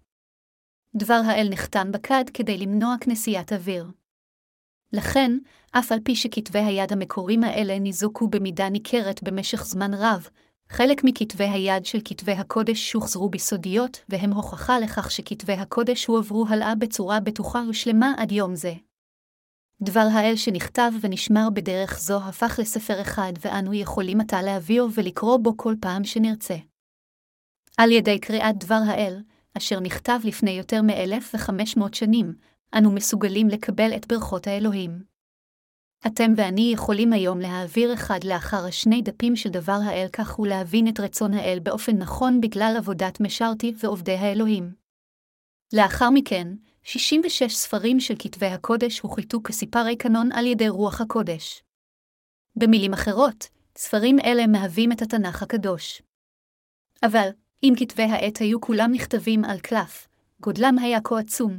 דבר 0.94 1.20
האל 1.26 1.48
נחתם 1.50 1.92
בכד 1.92 2.24
כדי 2.34 2.58
למנוע 2.58 2.94
כנסיית 3.00 3.52
אוויר. 3.52 3.86
לכן, 4.92 5.38
אף 5.72 5.92
על 5.92 5.98
פי 6.04 6.16
שכתבי 6.16 6.58
היד 6.58 6.92
המקוריים 6.92 7.44
האלה 7.44 7.78
ניזוקו 7.78 8.28
במידה 8.28 8.68
ניכרת 8.68 9.22
במשך 9.22 9.64
זמן 9.64 9.94
רב, 9.94 10.28
חלק 10.68 11.04
מכתבי 11.04 11.44
היד 11.44 11.86
של 11.86 11.98
כתבי 12.04 12.32
הקודש 12.32 12.90
שוחזרו 12.92 13.28
בסודיות, 13.28 14.00
והם 14.08 14.32
הוכחה 14.32 14.78
לכך 14.78 15.10
שכתבי 15.10 15.52
הקודש 15.52 16.06
הועברו 16.06 16.46
הלאה 16.48 16.74
בצורה 16.74 17.20
בטוחה 17.20 17.62
ושלמה 17.68 18.12
עד 18.16 18.32
יום 18.32 18.54
זה. 18.54 18.74
דבר 19.82 20.06
האל 20.12 20.36
שנכתב 20.36 20.92
ונשמר 21.00 21.48
בדרך 21.54 21.98
זו 21.98 22.18
הפך 22.22 22.58
לספר 22.58 23.00
אחד, 23.00 23.32
ואנו 23.40 23.74
יכולים 23.74 24.20
עתה 24.20 24.42
להביאו 24.42 24.86
ולקרוא 24.94 25.36
בו 25.36 25.56
כל 25.56 25.74
פעם 25.80 26.04
שנרצה. 26.04 26.56
על 27.78 27.92
ידי 27.92 28.18
קריאת 28.18 28.58
דבר 28.58 28.80
האל, 28.86 29.22
אשר 29.56 29.80
נכתב 29.80 30.18
לפני 30.24 30.50
יותר 30.50 30.82
מ-1500 30.82 31.82
שנים, 31.92 32.34
אנו 32.74 32.92
מסוגלים 32.92 33.48
לקבל 33.48 33.96
את 33.96 34.06
ברכות 34.06 34.46
האלוהים. 34.46 35.02
אתם 36.06 36.32
ואני 36.36 36.70
יכולים 36.74 37.12
היום 37.12 37.38
להעביר 37.40 37.94
אחד 37.94 38.24
לאחר 38.24 38.66
השני 38.66 39.02
דפים 39.02 39.36
של 39.36 39.48
דבר 39.48 39.78
האל 39.84 40.06
כך 40.12 40.38
ולהבין 40.38 40.88
את 40.88 41.00
רצון 41.00 41.34
האל 41.34 41.58
באופן 41.62 41.96
נכון 41.96 42.40
בגלל 42.40 42.74
עבודת 42.78 43.20
משרתי 43.20 43.74
ועובדי 43.78 44.16
האלוהים. 44.16 44.74
לאחר 45.72 46.10
מכן, 46.10 46.48
66 46.88 47.54
ספרים 47.54 48.00
של 48.00 48.14
כתבי 48.18 48.46
הקודש 48.46 49.00
הוחלטו 49.00 49.42
כסיפרי 49.42 49.96
קנון 49.96 50.32
על 50.32 50.46
ידי 50.46 50.68
רוח 50.68 51.00
הקודש. 51.00 51.62
במילים 52.56 52.92
אחרות, 52.92 53.48
ספרים 53.76 54.18
אלה 54.24 54.46
מהווים 54.46 54.92
את 54.92 55.02
התנ"ך 55.02 55.42
הקדוש. 55.42 56.02
אבל, 57.02 57.28
אם 57.62 57.72
כתבי 57.78 58.02
העת 58.02 58.38
היו 58.38 58.60
כולם 58.60 58.90
נכתבים 58.92 59.44
על 59.44 59.60
קלף, 59.60 60.08
גודלם 60.40 60.78
היה 60.78 61.00
כה 61.04 61.18
עצום. 61.18 61.58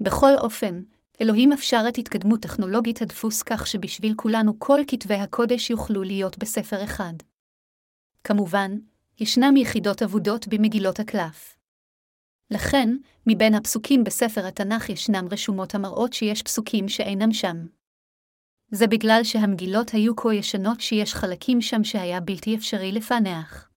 בכל 0.00 0.32
אופן, 0.38 0.82
אלוהים 1.20 1.52
אפשר 1.52 1.80
את 1.88 1.98
התקדמות 1.98 2.40
טכנולוגית 2.40 3.02
הדפוס 3.02 3.42
כך 3.42 3.66
שבשביל 3.66 4.14
כולנו 4.16 4.58
כל 4.58 4.80
כתבי 4.86 5.14
הקודש 5.14 5.70
יוכלו 5.70 6.02
להיות 6.02 6.38
בספר 6.38 6.84
אחד. 6.84 7.14
כמובן, 8.24 8.78
ישנם 9.20 9.56
יחידות 9.56 10.02
אבודות 10.02 10.48
במגילות 10.48 11.00
הקלף. 11.00 11.56
לכן, 12.50 12.88
מבין 13.26 13.54
הפסוקים 13.54 14.04
בספר 14.04 14.46
התנ"ך 14.46 14.88
ישנם 14.88 15.28
רשומות 15.30 15.74
המראות 15.74 16.12
שיש 16.12 16.42
פסוקים 16.42 16.88
שאינם 16.88 17.32
שם. 17.32 17.66
זה 18.70 18.86
בגלל 18.86 19.20
שהמגילות 19.22 19.90
היו 19.90 20.16
כה 20.16 20.34
ישנות 20.34 20.80
שיש 20.80 21.14
חלקים 21.14 21.60
שם 21.60 21.84
שהיה 21.84 22.20
בלתי 22.20 22.56
אפשרי 22.56 22.92
לפענח. 22.92 23.70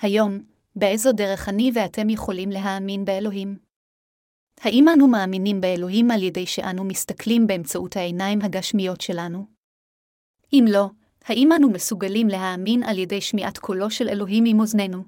היום, 0.00 0.38
באיזו 0.76 1.12
דרך 1.12 1.48
אני 1.48 1.70
ואתם 1.74 2.10
יכולים 2.10 2.50
להאמין 2.50 3.04
באלוהים? 3.04 3.58
האם 4.60 4.88
אנו 4.88 5.08
מאמינים 5.08 5.60
באלוהים 5.60 6.10
על 6.10 6.22
ידי 6.22 6.46
שאנו 6.46 6.84
מסתכלים 6.84 7.46
באמצעות 7.46 7.96
העיניים 7.96 8.42
הגשמיות 8.42 9.00
שלנו? 9.00 9.46
אם 10.52 10.64
לא, 10.68 10.90
האם 11.24 11.48
אנו 11.52 11.70
מסוגלים 11.70 12.28
להאמין 12.28 12.82
על 12.82 12.98
ידי 12.98 13.20
שמיעת 13.20 13.58
קולו 13.58 13.90
של 13.90 14.08
אלוהים 14.08 14.44
עם 14.46 14.60
אוזנינו? 14.60 15.04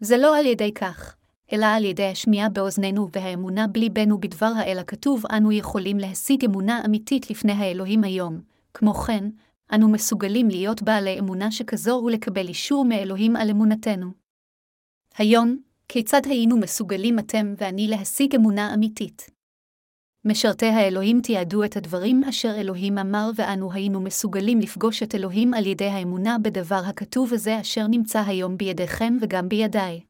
זה 0.00 0.16
לא 0.16 0.38
על 0.38 0.46
ידי 0.46 0.74
כך, 0.74 1.16
אלא 1.52 1.66
על 1.66 1.84
ידי 1.84 2.06
השמיעה 2.06 2.48
באוזנינו 2.48 3.08
והאמונה 3.12 3.66
בליבנו 3.66 4.20
בדבר 4.20 4.52
האל 4.56 4.78
הכתוב, 4.78 5.22
אנו 5.26 5.52
יכולים 5.52 5.98
להשיג 5.98 6.44
אמונה 6.44 6.82
אמיתית 6.84 7.30
לפני 7.30 7.52
האלוהים 7.52 8.04
היום. 8.04 8.40
כמו 8.74 8.94
כן, 8.94 9.24
אנו 9.74 9.88
מסוגלים 9.88 10.48
להיות 10.48 10.82
בעלי 10.82 11.18
אמונה 11.18 11.50
שכזו 11.50 12.02
ולקבל 12.06 12.48
אישור 12.48 12.84
מאלוהים 12.84 13.36
על 13.36 13.50
אמונתנו. 13.50 14.10
היום, 15.16 15.58
כיצד 15.88 16.20
היינו 16.24 16.56
מסוגלים 16.56 17.18
אתם 17.18 17.54
ואני 17.58 17.88
להשיג 17.88 18.34
אמונה 18.34 18.74
אמיתית? 18.74 19.30
משרתי 20.24 20.66
האלוהים 20.66 21.20
תיעדו 21.20 21.64
את 21.64 21.76
הדברים 21.76 22.24
אשר 22.24 22.54
אלוהים 22.56 22.98
אמר, 22.98 23.30
ואנו 23.34 23.72
היינו 23.72 24.00
מסוגלים 24.00 24.60
לפגוש 24.60 25.02
את 25.02 25.14
אלוהים 25.14 25.54
על 25.54 25.66
ידי 25.66 25.88
האמונה 25.88 26.36
בדבר 26.42 26.80
הכתוב 26.86 27.32
הזה 27.32 27.60
אשר 27.60 27.86
נמצא 27.86 28.22
היום 28.26 28.56
בידיכם 28.56 29.16
וגם 29.20 29.48
בידיי. 29.48 30.00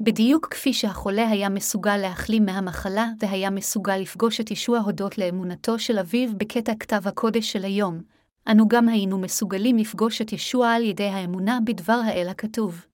בדיוק 0.00 0.48
כפי 0.50 0.72
שהחולה 0.72 1.28
היה 1.28 1.48
מסוגל 1.48 1.96
להחלים 1.96 2.44
מהמחלה 2.44 3.06
והיה 3.18 3.50
מסוגל 3.50 3.96
לפגוש 3.96 4.40
את 4.40 4.50
ישוע 4.50 4.78
הודות 4.78 5.18
לאמונתו 5.18 5.78
של 5.78 5.98
אביו 5.98 6.30
בקטע 6.36 6.72
כתב 6.80 7.08
הקודש 7.08 7.52
של 7.52 7.64
היום, 7.64 8.02
אנו 8.50 8.68
גם 8.68 8.88
היינו 8.88 9.18
מסוגלים 9.18 9.76
לפגוש 9.76 10.22
את 10.22 10.32
ישוע 10.32 10.72
על 10.72 10.82
ידי 10.82 11.08
האמונה 11.08 11.58
בדבר 11.64 12.00
האל 12.06 12.28
הכתוב. 12.28 12.86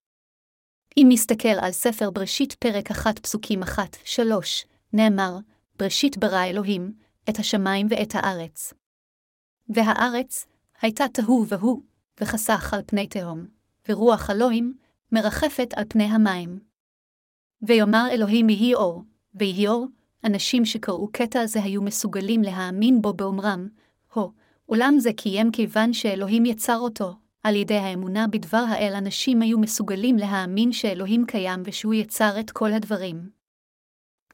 אם 0.97 1.07
נסתכל 1.09 1.49
על 1.49 1.73
ספר 1.73 2.11
בראשית 2.11 2.53
פרק 2.53 2.91
1 2.91 3.19
פסוקים 3.19 3.63
1-3, 3.63 4.19
נאמר, 4.93 5.37
בראשית 5.79 6.19
ברא 6.19 6.45
אלוהים, 6.45 6.93
את 7.31 7.39
השמיים 7.39 7.87
ואת 7.91 8.15
הארץ. 8.15 8.73
והארץ 9.69 10.47
הייתה 10.83 11.05
תוהו 11.15 11.47
והו, 11.49 11.83
וחסך 12.21 12.75
על 12.75 12.81
פני 12.87 13.07
תהום, 13.07 13.47
ורוח 13.89 14.31
אלוהים 14.31 14.75
מרחפת 15.13 15.69
על 15.77 15.85
פני 15.89 16.05
המים. 16.05 16.74
ויאמר 17.63 18.07
אלוהים 18.11 18.49
יהי 18.49 18.75
אור, 18.75 19.03
ויהי 19.35 19.69
אור, 19.69 19.87
אנשים 20.25 20.65
שקראו 20.65 21.09
קטע 21.13 21.47
זה 21.47 21.63
היו 21.63 21.83
מסוגלים 21.83 22.43
להאמין 22.43 23.03
בו 23.03 23.13
באומרם, 23.13 23.69
הו, 24.13 24.33
אולם 24.69 24.95
זה 24.99 25.13
קיים 25.13 25.51
כיוון 25.51 25.93
שאלוהים 25.93 26.47
יצר 26.47 26.79
אותו, 26.79 27.15
על 27.43 27.57
ידי 27.57 27.77
האמונה 27.77 28.27
בדבר 28.27 28.65
האל 28.69 28.93
אנשים 28.95 29.43
היו 29.43 29.59
מסוגלים 29.59 30.17
להאמין 30.17 30.73
שאלוהים 30.73 31.27
קיים 31.27 31.63
ושהוא 31.65 31.95
יצר 31.95 32.41
את 32.41 32.51
כל 32.51 32.73
הדברים. 32.73 33.31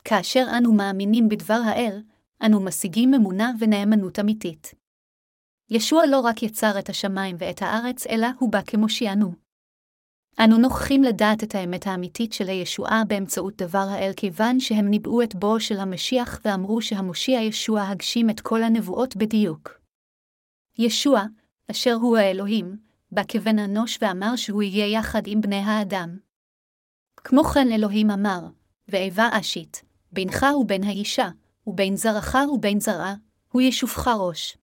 כאשר 0.04 0.46
אנו 0.58 0.72
מאמינים 0.72 1.28
בדבר 1.28 1.60
האל, 1.64 2.02
אנו 2.46 2.60
משיגים 2.60 3.14
אמונה 3.14 3.52
ונאמנות 3.58 4.18
אמיתית. 4.18 4.74
ישוע 5.70 6.06
לא 6.06 6.20
רק 6.20 6.42
יצר 6.42 6.78
את 6.78 6.88
השמיים 6.88 7.36
ואת 7.38 7.62
הארץ, 7.62 8.06
אלא 8.06 8.26
הוא 8.38 8.52
בא 8.52 8.60
כמושיענו. 8.66 9.49
אנו 10.38 10.58
נוכחים 10.58 11.02
לדעת 11.02 11.44
את 11.44 11.54
האמת 11.54 11.86
האמיתית 11.86 12.32
של 12.32 12.48
הישועה 12.48 13.02
באמצעות 13.08 13.56
דבר 13.56 13.86
האל 13.90 14.12
כיוון 14.16 14.60
שהם 14.60 14.88
ניבאו 14.88 15.22
את 15.22 15.34
בואו 15.34 15.60
של 15.60 15.78
המשיח 15.78 16.40
ואמרו 16.44 16.82
שהמושיע 16.82 17.40
ישוע 17.40 17.82
הגשים 17.82 18.30
את 18.30 18.40
כל 18.40 18.62
הנבואות 18.62 19.16
בדיוק. 19.16 19.80
ישוע, 20.78 21.22
אשר 21.70 21.94
הוא 21.94 22.16
האלוהים, 22.16 22.76
בא 23.12 23.22
כבן 23.28 23.58
אנוש 23.58 23.98
ואמר 24.02 24.36
שהוא 24.36 24.62
יהיה 24.62 24.98
יחד 24.98 25.22
עם 25.26 25.40
בני 25.40 25.56
האדם. 25.56 26.18
כמו 27.16 27.44
כן 27.44 27.72
אלוהים 27.72 28.10
אמר, 28.10 28.40
ואיבה 28.88 29.28
אשית, 29.32 29.82
בינך 30.12 30.46
ובין 30.60 30.84
האישה, 30.84 31.28
ובין 31.66 31.96
זרעך 31.96 32.34
ובין 32.52 32.80
זרעה, 32.80 33.14
הוא 33.52 33.62
ישופך 33.62 34.08
ראש. 34.08 34.58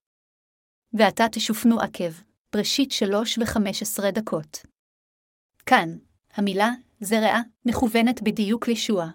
ועתה 0.92 1.24
תשופנו 1.32 1.80
עקב, 1.80 2.12
בראשית 2.52 2.92
שלוש 2.92 3.38
וחמש 3.38 3.82
עשרה 3.82 4.10
דקות. 4.10 4.66
כאן, 5.68 5.96
המילה 6.34 6.70
זרעה 7.00 7.40
מכוונת 7.66 8.22
בדיוק 8.22 8.68
לישוע. 8.68 9.06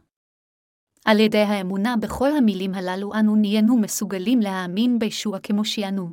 על 1.05 1.19
ידי 1.19 1.37
האמונה 1.41 1.95
בכל 1.97 2.31
המילים 2.37 2.73
הללו 2.73 3.13
אנו 3.13 3.35
נהיינו 3.35 3.77
מסוגלים 3.77 4.39
להאמין 4.39 4.99
בישוע 4.99 5.39
כמושיענו. 5.39 6.09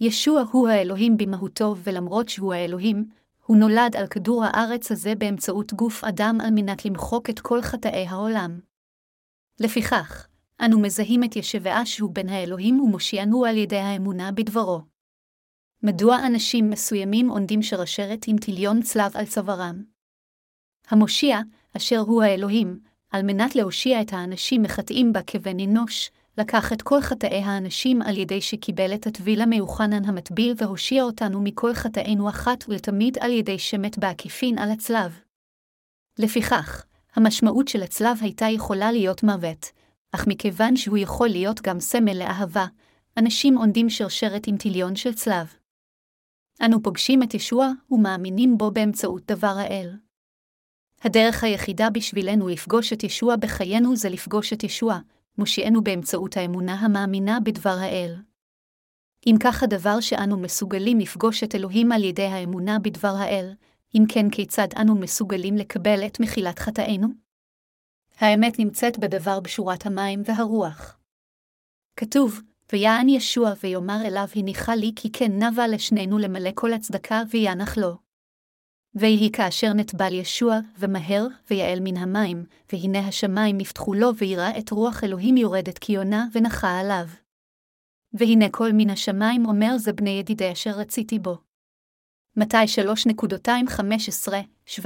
ישוע 0.00 0.42
הוא 0.52 0.68
האלוהים 0.68 1.16
במהותו, 1.16 1.74
ולמרות 1.82 2.28
שהוא 2.28 2.54
האלוהים, 2.54 3.08
הוא 3.46 3.56
נולד 3.56 3.96
על 3.96 4.06
כדור 4.06 4.44
הארץ 4.44 4.92
הזה 4.92 5.14
באמצעות 5.14 5.72
גוף 5.72 6.04
אדם 6.04 6.38
על 6.44 6.50
מנת 6.50 6.84
למחוק 6.84 7.30
את 7.30 7.40
כל 7.40 7.62
חטאי 7.62 8.06
העולם. 8.06 8.60
לפיכך, 9.60 10.26
אנו 10.60 10.80
מזהים 10.80 11.24
את 11.24 11.36
ישבעה 11.36 11.86
שהוא 11.86 12.14
בן 12.14 12.28
האלוהים 12.28 12.80
ומושיענו 12.80 13.44
על 13.44 13.56
ידי 13.56 13.78
האמונה 13.78 14.32
בדברו. 14.32 14.91
מדוע 15.84 16.26
אנשים 16.26 16.70
מסוימים 16.70 17.28
עונדים 17.28 17.62
שרשרת 17.62 18.24
עם 18.26 18.38
טיליון 18.38 18.82
צלב 18.82 19.16
על 19.16 19.26
צווארם? 19.26 19.82
המושיע, 20.88 21.40
אשר 21.76 21.98
הוא 21.98 22.22
האלוהים, 22.22 22.80
על 23.10 23.22
מנת 23.22 23.56
להושיע 23.56 24.00
את 24.00 24.12
האנשים 24.12 24.62
מחטאים 24.62 25.12
בה 25.12 25.22
כבן 25.22 25.60
אנוש, 25.60 26.10
לקח 26.38 26.72
את 26.72 26.82
כל 26.82 27.00
חטאי 27.00 27.42
האנשים 27.42 28.02
על 28.02 28.16
ידי 28.16 28.40
שקיבל 28.40 28.94
את 28.94 29.06
הטביל 29.06 29.40
המיוחנן 29.40 30.04
המטביל 30.04 30.54
והושיע 30.56 31.02
אותנו 31.02 31.42
מכל 31.42 31.74
חטאינו 31.74 32.28
אחת 32.28 32.64
ולתמיד 32.68 33.18
על 33.20 33.30
ידי 33.30 33.58
שמת 33.58 33.98
בעקיפין 33.98 34.58
על 34.58 34.70
הצלב. 34.70 35.20
לפיכך, 36.18 36.84
המשמעות 37.14 37.68
של 37.68 37.82
הצלב 37.82 38.18
הייתה 38.20 38.46
יכולה 38.46 38.92
להיות 38.92 39.22
מוות, 39.22 39.66
אך 40.12 40.26
מכיוון 40.26 40.76
שהוא 40.76 40.98
יכול 40.98 41.28
להיות 41.28 41.60
גם 41.60 41.80
סמל 41.80 42.18
לאהבה, 42.18 42.66
אנשים 43.16 43.58
עונדים 43.58 43.90
שרשרת 43.90 44.46
עם 44.46 44.56
טיליון 44.56 44.96
של 44.96 45.14
צלב. 45.14 45.61
אנו 46.64 46.82
פוגשים 46.82 47.22
את 47.22 47.34
ישוע 47.34 47.72
ומאמינים 47.90 48.58
בו 48.58 48.70
באמצעות 48.70 49.22
דבר 49.26 49.54
האל. 49.58 49.96
הדרך 51.02 51.44
היחידה 51.44 51.90
בשבילנו 51.90 52.48
לפגוש 52.48 52.92
את 52.92 53.04
ישוע 53.04 53.36
בחיינו 53.36 53.96
זה 53.96 54.08
לפגוש 54.08 54.52
את 54.52 54.64
ישוע, 54.64 54.98
מושיענו 55.38 55.84
באמצעות 55.84 56.36
האמונה 56.36 56.74
המאמינה 56.74 57.40
בדבר 57.40 57.76
האל. 57.80 58.14
אם 59.26 59.34
כך 59.40 59.62
הדבר 59.62 60.00
שאנו 60.00 60.38
מסוגלים 60.38 60.98
לפגוש 60.98 61.44
את 61.44 61.54
אלוהים 61.54 61.92
על 61.92 62.04
ידי 62.04 62.26
האמונה 62.26 62.78
בדבר 62.78 63.14
האל, 63.18 63.52
אם 63.94 64.04
כן 64.08 64.30
כיצד 64.30 64.68
אנו 64.80 64.94
מסוגלים 64.94 65.56
לקבל 65.56 66.06
את 66.06 66.20
מחילת 66.20 66.58
חטאינו? 66.58 67.08
האמת 68.18 68.58
נמצאת 68.58 68.98
בדבר 68.98 69.40
בשורת 69.40 69.86
המים 69.86 70.22
והרוח. 70.24 70.98
כתוב, 71.96 72.40
ויען 72.72 73.08
ישוע 73.08 73.52
ויאמר 73.62 73.98
אליו 74.06 74.26
הניחה 74.36 74.74
לי 74.74 74.92
כי 74.96 75.12
כן 75.12 75.42
נבה 75.42 75.68
לשנינו 75.68 76.18
למלא 76.18 76.50
כל 76.54 76.72
הצדקה 76.72 77.22
וינח 77.30 77.78
לו. 77.78 77.96
ויהי 78.94 79.32
כאשר 79.32 79.72
נטבל 79.72 80.12
ישוע, 80.12 80.58
ומהר, 80.78 81.26
ויעל 81.50 81.78
מן 81.80 81.96
המים, 81.96 82.44
והנה 82.72 83.08
השמיים 83.08 83.56
נפתחו 83.58 83.94
לו, 83.94 84.16
ויראה 84.16 84.58
את 84.58 84.70
רוח 84.70 85.04
אלוהים 85.04 85.36
יורדת 85.36 85.78
כיונה, 85.78 86.26
ונחה 86.32 86.80
עליו. 86.80 87.06
והנה 88.12 88.50
כל 88.50 88.70
מן 88.72 88.90
השמיים 88.90 89.46
אומר 89.46 89.78
זה 89.78 89.92
בני 89.92 90.10
ידידי 90.10 90.52
אשר 90.52 90.70
רציתי 90.70 91.18
בו. 91.18 91.38
מתי 92.36 92.56
3.215-17 94.68 94.80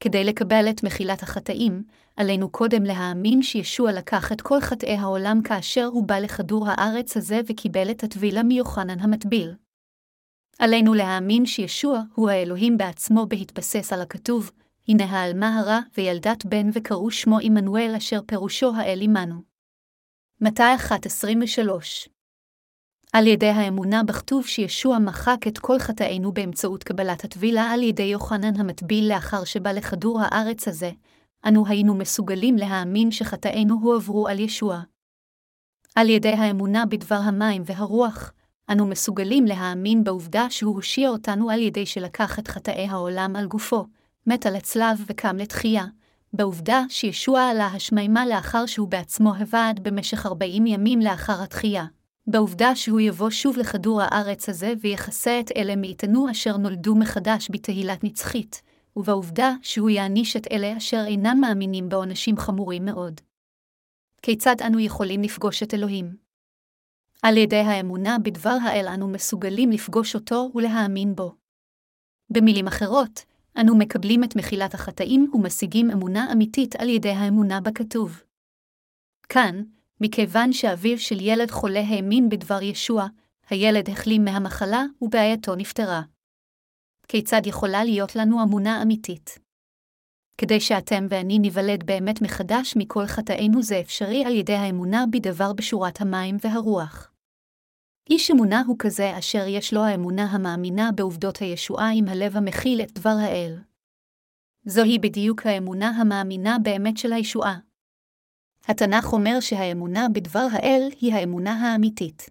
כדי 0.00 0.24
לקבל 0.24 0.66
את 0.70 0.82
מחילת 0.84 1.22
החטאים, 1.22 1.82
עלינו 2.20 2.50
קודם 2.50 2.84
להאמין 2.84 3.42
שישוע 3.42 3.92
לקח 3.92 4.32
את 4.32 4.40
כל 4.40 4.60
חטאי 4.60 4.96
העולם 4.96 5.42
כאשר 5.42 5.84
הוא 5.84 6.06
בא 6.06 6.18
לכדור 6.18 6.68
הארץ 6.68 7.16
הזה 7.16 7.40
וקיבל 7.46 7.90
את 7.90 8.04
הטבילה 8.04 8.42
מיוחנן 8.42 9.00
המטביל. 9.00 9.54
עלינו 10.58 10.94
להאמין 10.94 11.46
שישוע 11.46 12.02
הוא 12.14 12.30
האלוהים 12.30 12.78
בעצמו 12.78 13.26
בהתבסס 13.26 13.92
על 13.92 14.02
הכתוב, 14.02 14.50
הנה 14.88 15.04
העלמה 15.04 15.58
הרע 15.58 15.78
וילדת 15.96 16.44
בן 16.44 16.70
וקראו 16.74 17.10
שמו 17.10 17.38
עמנואל 17.42 17.94
אשר 17.96 18.20
פירושו 18.26 18.72
האל 18.76 18.98
עמנו. 19.02 19.42
מתי 20.40 20.62
1.23 20.88 22.08
על 23.12 23.26
ידי 23.26 23.48
האמונה 23.48 24.02
בכתוב 24.02 24.46
שישוע 24.46 24.98
מחק 24.98 25.46
את 25.48 25.58
כל 25.58 25.78
חטאינו 25.78 26.32
באמצעות 26.32 26.84
קבלת 26.84 27.24
הטבילה 27.24 27.62
על 27.62 27.82
ידי 27.82 28.02
יוחנן 28.02 28.60
המטביל 28.60 29.08
לאחר 29.08 29.44
שבא 29.44 29.72
לכדור 29.72 30.20
הארץ 30.22 30.68
הזה, 30.68 30.90
אנו 31.46 31.66
היינו 31.66 31.94
מסוגלים 31.94 32.56
להאמין 32.56 33.10
שחטאינו 33.10 33.78
הועברו 33.82 34.28
על 34.28 34.38
ישוע. 34.38 34.80
על 35.94 36.08
ידי 36.08 36.32
האמונה 36.32 36.86
בדבר 36.86 37.14
המים 37.14 37.62
והרוח, 37.66 38.32
אנו 38.70 38.86
מסוגלים 38.86 39.44
להאמין 39.44 40.04
בעובדה 40.04 40.50
שהוא 40.50 40.74
הושיע 40.74 41.08
אותנו 41.08 41.50
על 41.50 41.60
ידי 41.60 41.86
שלקח 41.86 42.38
את 42.38 42.48
חטאי 42.48 42.86
העולם 42.88 43.36
על 43.36 43.46
גופו, 43.46 43.86
מת 44.26 44.46
על 44.46 44.56
הצלב 44.56 45.04
וקם 45.06 45.36
לתחייה, 45.36 45.84
בעובדה 46.32 46.82
שישוע 46.88 47.42
עלה 47.42 47.66
השמימה 47.66 48.26
לאחר 48.26 48.66
שהוא 48.66 48.88
בעצמו 48.88 49.34
הבד 49.34 49.74
במשך 49.82 50.26
ארבעים 50.26 50.66
ימים 50.66 51.00
לאחר 51.00 51.42
התחייה. 51.42 51.84
בעובדה 52.26 52.76
שהוא 52.76 53.00
יבוא 53.00 53.30
שוב 53.30 53.56
לכדור 53.58 54.02
הארץ 54.02 54.48
הזה 54.48 54.72
ויכסה 54.80 55.40
את 55.40 55.50
אלה 55.56 55.76
מאיתנו 55.76 56.30
אשר 56.30 56.56
נולדו 56.56 56.94
מחדש 56.94 57.48
בתהילת 57.50 58.04
נצחית, 58.04 58.62
ובעובדה 59.00 59.54
שהוא 59.62 59.90
יעניש 59.90 60.36
את 60.36 60.46
אלה 60.52 60.76
אשר 60.76 61.04
אינם 61.06 61.38
מאמינים 61.40 61.88
בעונשים 61.88 62.36
חמורים 62.36 62.84
מאוד. 62.84 63.20
כיצד 64.22 64.56
אנו 64.66 64.80
יכולים 64.80 65.22
לפגוש 65.22 65.62
את 65.62 65.74
אלוהים? 65.74 66.16
על 67.22 67.36
ידי 67.36 67.56
האמונה 67.56 68.16
בדבר 68.18 68.56
האל 68.62 68.86
אנו 68.94 69.08
מסוגלים 69.08 69.70
לפגוש 69.70 70.14
אותו 70.14 70.50
ולהאמין 70.54 71.14
בו. 71.14 71.34
במילים 72.30 72.66
אחרות, 72.66 73.24
אנו 73.60 73.78
מקבלים 73.78 74.24
את 74.24 74.36
מחילת 74.36 74.74
החטאים 74.74 75.30
ומשיגים 75.34 75.90
אמונה 75.90 76.32
אמיתית 76.32 76.76
על 76.76 76.88
ידי 76.88 77.10
האמונה 77.10 77.60
בכתוב. 77.60 78.22
כאן, 79.28 79.62
מכיוון 80.00 80.52
שאביו 80.52 80.98
של 80.98 81.20
ילד 81.20 81.50
חולה 81.50 81.80
האמין 81.80 82.28
בדבר 82.28 82.62
ישוע, 82.62 83.06
הילד 83.50 83.90
החלים 83.90 84.24
מהמחלה 84.24 84.84
ובעייתו 85.02 85.54
נפתרה. 85.54 86.02
כיצד 87.10 87.46
יכולה 87.46 87.84
להיות 87.84 88.16
לנו 88.16 88.42
אמונה 88.42 88.82
אמיתית? 88.82 89.38
כדי 90.38 90.60
שאתם 90.60 91.06
ואני 91.08 91.38
ניוולד 91.38 91.86
באמת 91.86 92.22
מחדש 92.22 92.74
מכל 92.76 93.06
חטאינו 93.06 93.62
זה 93.62 93.80
אפשרי 93.80 94.24
על 94.24 94.34
ידי 94.34 94.54
האמונה 94.54 95.04
בדבר 95.10 95.52
בשורת 95.52 96.00
המים 96.00 96.36
והרוח. 96.40 97.12
איש 98.10 98.30
אמונה 98.30 98.62
הוא 98.66 98.76
כזה 98.78 99.18
אשר 99.18 99.46
יש 99.48 99.72
לו 99.72 99.84
האמונה 99.84 100.24
המאמינה 100.24 100.90
בעובדות 100.94 101.36
הישועה 101.36 101.90
עם 101.94 102.08
הלב 102.08 102.36
המכיל 102.36 102.80
את 102.80 102.92
דבר 102.92 103.16
האל. 103.20 103.58
זוהי 104.64 104.98
בדיוק 104.98 105.46
האמונה 105.46 105.88
המאמינה 105.88 106.56
באמת 106.62 106.96
של 106.96 107.12
הישועה. 107.12 107.58
התנ"ך 108.64 109.12
אומר 109.12 109.40
שהאמונה 109.40 110.06
בדבר 110.12 110.46
האל 110.52 110.88
היא 111.00 111.14
האמונה 111.14 111.52
האמיתית. 111.52 112.30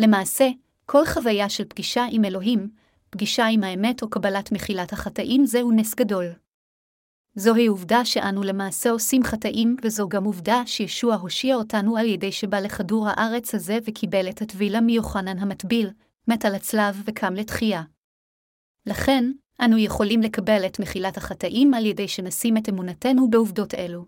למעשה, 0.00 0.48
כל 0.86 1.04
חוויה 1.06 1.48
של 1.48 1.64
פגישה 1.64 2.04
עם 2.10 2.24
אלוהים, 2.24 2.77
פגישה 3.10 3.46
עם 3.46 3.64
האמת 3.64 4.02
או 4.02 4.10
קבלת 4.10 4.52
מחילת 4.52 4.92
החטאים 4.92 5.46
זהו 5.46 5.72
נס 5.72 5.94
גדול. 5.94 6.26
זוהי 7.34 7.66
עובדה 7.66 8.04
שאנו 8.04 8.42
למעשה 8.42 8.90
עושים 8.90 9.24
חטאים, 9.24 9.76
וזו 9.82 10.08
גם 10.08 10.24
עובדה 10.24 10.62
שישוע 10.66 11.14
הושיע 11.14 11.56
אותנו 11.56 11.96
על 11.96 12.06
ידי 12.06 12.32
שבא 12.32 12.60
לכדור 12.60 13.08
הארץ 13.08 13.54
הזה 13.54 13.78
וקיבל 13.84 14.28
את 14.28 14.42
הטבילה 14.42 14.80
מיוחנן 14.80 15.38
המטביל, 15.38 15.90
מת 16.28 16.44
על 16.44 16.54
הצלב 16.54 17.02
וקם 17.04 17.34
לתחייה. 17.34 17.82
לכן, 18.86 19.32
אנו 19.64 19.78
יכולים 19.78 20.22
לקבל 20.22 20.66
את 20.66 20.80
מחילת 20.80 21.16
החטאים 21.16 21.74
על 21.74 21.86
ידי 21.86 22.08
שנשים 22.08 22.56
את 22.56 22.68
אמונתנו 22.68 23.30
בעובדות 23.30 23.74
אלו. 23.74 24.04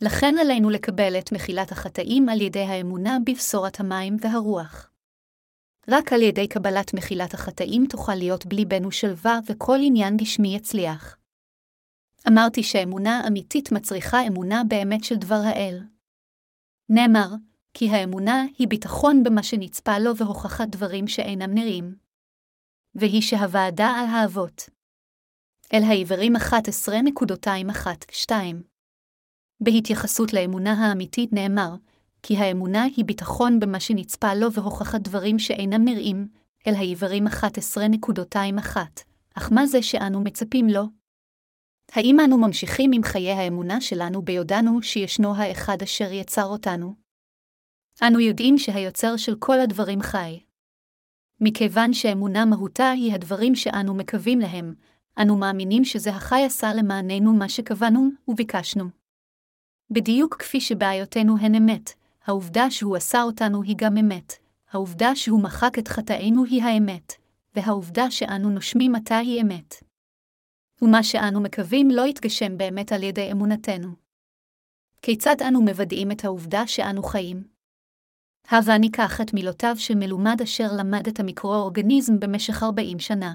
לכן 0.00 0.34
עלינו 0.40 0.70
לקבל 0.70 1.18
את 1.18 1.32
מחילת 1.32 1.72
החטאים 1.72 2.28
על 2.28 2.40
ידי 2.40 2.62
האמונה 2.62 3.18
בבשורת 3.26 3.80
המים 3.80 4.16
והרוח. 4.20 4.90
רק 5.88 6.12
על 6.12 6.22
ידי 6.22 6.48
קבלת 6.48 6.94
מחילת 6.94 7.34
החטאים 7.34 7.86
תוכל 7.86 8.14
להיות 8.14 8.46
בליבנו 8.46 8.92
שלווה 8.92 9.38
וכל 9.46 9.78
עניין 9.82 10.16
גשמי 10.16 10.56
יצליח. 10.56 11.16
אמרתי 12.28 12.62
שאמונה 12.62 13.22
אמיתית 13.28 13.72
מצריכה 13.72 14.26
אמונה 14.26 14.62
באמת 14.68 15.04
של 15.04 15.16
דבר 15.16 15.40
האל. 15.44 15.80
נאמר, 16.88 17.28
כי 17.74 17.90
האמונה 17.90 18.44
היא 18.58 18.68
ביטחון 18.68 19.22
במה 19.22 19.42
שנצפה 19.42 19.98
לו 19.98 20.16
והוכחת 20.16 20.68
דברים 20.68 21.08
שאינם 21.08 21.54
נראים. 21.54 21.94
והיא 22.94 23.22
שהוועדה 23.22 23.86
על 23.86 24.06
האבות. 24.06 24.68
אל 25.72 25.82
העיוורים 25.82 26.36
11.212 26.36 28.32
בהתייחסות 29.60 30.32
לאמונה 30.32 30.72
האמיתית 30.72 31.32
נאמר, 31.32 31.74
כי 32.26 32.36
האמונה 32.36 32.82
היא 32.82 33.04
ביטחון 33.04 33.60
במה 33.60 33.80
שנצפה 33.80 34.34
לו 34.34 34.52
והוכחת 34.52 35.00
דברים 35.00 35.38
שאינם 35.38 35.84
נראים, 35.84 36.28
אל 36.66 36.74
העיוורים 36.74 37.26
11.21, 37.26 38.76
אך 39.34 39.52
מה 39.52 39.66
זה 39.66 39.82
שאנו 39.82 40.20
מצפים 40.20 40.68
לו? 40.68 40.82
האם 41.92 42.20
אנו 42.20 42.38
ממשיכים 42.38 42.90
עם 42.94 43.02
חיי 43.02 43.30
האמונה 43.32 43.80
שלנו 43.80 44.22
ביודענו 44.22 44.82
שישנו 44.82 45.36
האחד 45.36 45.82
אשר 45.82 46.12
יצר 46.12 46.44
אותנו? 46.44 46.94
אנו 48.02 48.20
יודעים 48.20 48.58
שהיוצר 48.58 49.16
של 49.16 49.36
כל 49.38 49.60
הדברים 49.60 50.02
חי. 50.02 50.40
מכיוון 51.40 51.92
שאמונה 51.92 52.44
מהותה 52.44 52.90
היא 52.90 53.14
הדברים 53.14 53.54
שאנו 53.54 53.94
מקווים 53.94 54.40
להם, 54.40 54.74
אנו 55.22 55.36
מאמינים 55.36 55.84
שזה 55.84 56.10
החי 56.10 56.44
עשה 56.44 56.74
למעננו 56.74 57.32
מה 57.32 57.48
שקבענו 57.48 58.08
וביקשנו. 58.28 58.84
בדיוק 59.90 60.36
כפי 60.36 60.60
שבעיותינו 60.60 61.38
הן 61.38 61.54
אמת, 61.54 62.03
העובדה 62.26 62.70
שהוא 62.70 62.96
עשה 62.96 63.22
אותנו 63.22 63.62
היא 63.62 63.76
גם 63.78 63.96
אמת, 63.96 64.32
העובדה 64.70 65.16
שהוא 65.16 65.42
מחק 65.42 65.78
את 65.78 65.88
חטאינו 65.88 66.44
היא 66.44 66.62
האמת, 66.62 67.12
והעובדה 67.54 68.10
שאנו 68.10 68.50
נושמים 68.50 68.94
עתה 68.94 69.18
היא 69.18 69.42
אמת. 69.42 69.74
ומה 70.82 71.02
שאנו 71.02 71.40
מקווים 71.40 71.90
לא 71.90 72.06
יתגשם 72.06 72.58
באמת 72.58 72.92
על 72.92 73.02
ידי 73.02 73.32
אמונתנו. 73.32 73.88
כיצד 75.02 75.36
אנו 75.48 75.62
מוודאים 75.62 76.10
את 76.10 76.24
העובדה 76.24 76.66
שאנו 76.66 77.02
חיים? 77.02 77.44
הבה 78.48 78.78
ניקח 78.78 79.20
את 79.20 79.34
מילותיו 79.34 79.74
של 79.78 79.94
מלומד 79.94 80.36
אשר 80.42 80.68
למד 80.78 81.08
את 81.08 81.20
המיקרואורגניזם 81.20 82.20
במשך 82.20 82.62
40 82.62 82.98
שנה. 82.98 83.34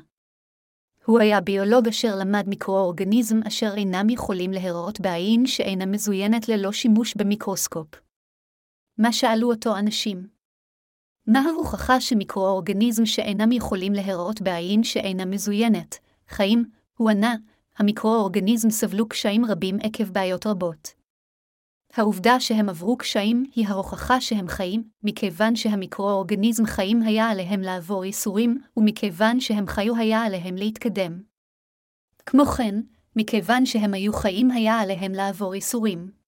הוא 1.05 1.19
היה 1.19 1.41
ביולוג 1.41 1.87
אשר 1.87 2.15
למד 2.19 2.47
מיקרואורגניזם 2.47 3.39
אשר 3.47 3.73
אינם 3.77 4.09
יכולים 4.09 4.51
להיראות 4.51 4.99
בעין 4.99 5.45
שאינה 5.45 5.85
מזוינת 5.85 6.49
ללא 6.49 6.71
שימוש 6.71 7.15
במיקרוסקופ. 7.15 8.08
מה 8.99 9.13
שאלו 9.13 9.51
אותו 9.51 9.77
אנשים? 9.77 10.27
מה 11.27 11.39
ההוכחה 11.39 12.01
שמיקרואורגניזם 12.01 13.05
שאינם 13.05 13.51
יכולים 13.51 13.93
להיראות 13.93 14.41
בעין 14.41 14.83
שאינה 14.83 15.25
מזוינת, 15.25 15.99
חיים, 16.27 16.65
הוא 16.97 17.09
ענה, 17.09 17.35
המיקרואורגניזם 17.77 18.69
סבלו 18.69 19.09
קשיים 19.09 19.45
רבים 19.45 19.77
עקב 19.83 20.03
בעיות 20.03 20.47
רבות. 20.47 20.93
העובדה 21.93 22.39
שהם 22.39 22.69
עברו 22.69 22.97
קשיים 22.97 23.45
היא 23.55 23.67
ההוכחה 23.67 24.21
שהם 24.21 24.47
חיים, 24.47 24.89
מכיוון 25.03 25.55
שהמיקרואורגניזם 25.55 26.65
חיים 26.65 27.01
היה 27.01 27.29
עליהם 27.29 27.61
לעבור 27.61 28.05
ייסורים, 28.05 28.61
ומכיוון 28.77 29.39
שהם 29.39 29.67
חיו 29.67 29.95
היה 29.95 30.21
עליהם 30.23 30.55
להתקדם. 30.55 31.21
כמו 32.25 32.45
כן, 32.45 32.75
מכיוון 33.15 33.65
שהם 33.65 33.93
היו 33.93 34.13
חיים 34.13 34.51
היה 34.51 34.79
עליהם 34.79 35.11
לעבור 35.11 35.55
ייסורים. 35.55 36.18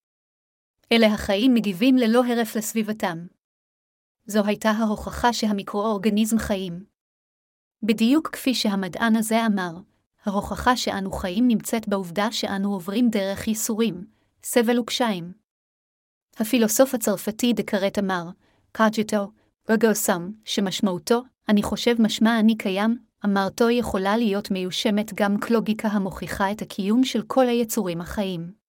אלה 0.92 1.08
החיים 1.08 1.54
מגיבים 1.54 1.98
ללא 1.98 2.26
הרף 2.26 2.56
לסביבתם. 2.56 3.26
זו 4.26 4.46
הייתה 4.46 4.70
ההוכחה 4.70 5.34
שהמיקרואורגניזם 5.34 6.38
חיים. 6.38 6.84
בדיוק 7.84 8.30
כפי 8.30 8.54
שהמדען 8.54 9.16
הזה 9.16 9.46
אמר, 9.46 9.72
ההוכחה 10.26 10.78
שאנו 10.78 11.12
חיים 11.12 11.48
נמצאת 11.48 11.88
בעובדה 11.88 12.32
שאנו 12.32 12.74
עוברים 12.74 13.10
דרך 13.10 13.48
ייסורים, 13.48 14.06
סבל 14.44 14.80
וקשיים. 14.80 15.34
הפילוסוף 16.38 16.94
הצרפתי 16.94 17.54
דקרט 17.54 18.00
אמר, 18.00 18.24
cogito, 18.72 19.32
ergo 19.70 20.01
sum, 20.01 20.32
שמשמעותו, 20.46 21.22
אני 21.50 21.64
חושב 21.64 21.96
משמע 22.00 22.40
אני 22.40 22.58
קיים, 22.58 22.98
אמרתו 23.26 23.70
יכולה 23.70 24.18
להיות 24.18 24.52
מיושמת 24.52 25.14
גם 25.14 25.40
כלוגיקה 25.40 25.88
המוכיחה 25.88 26.52
את 26.52 26.62
הקיום 26.62 27.04
של 27.04 27.22
כל 27.22 27.48
היצורים 27.48 28.02
החיים. 28.02 28.61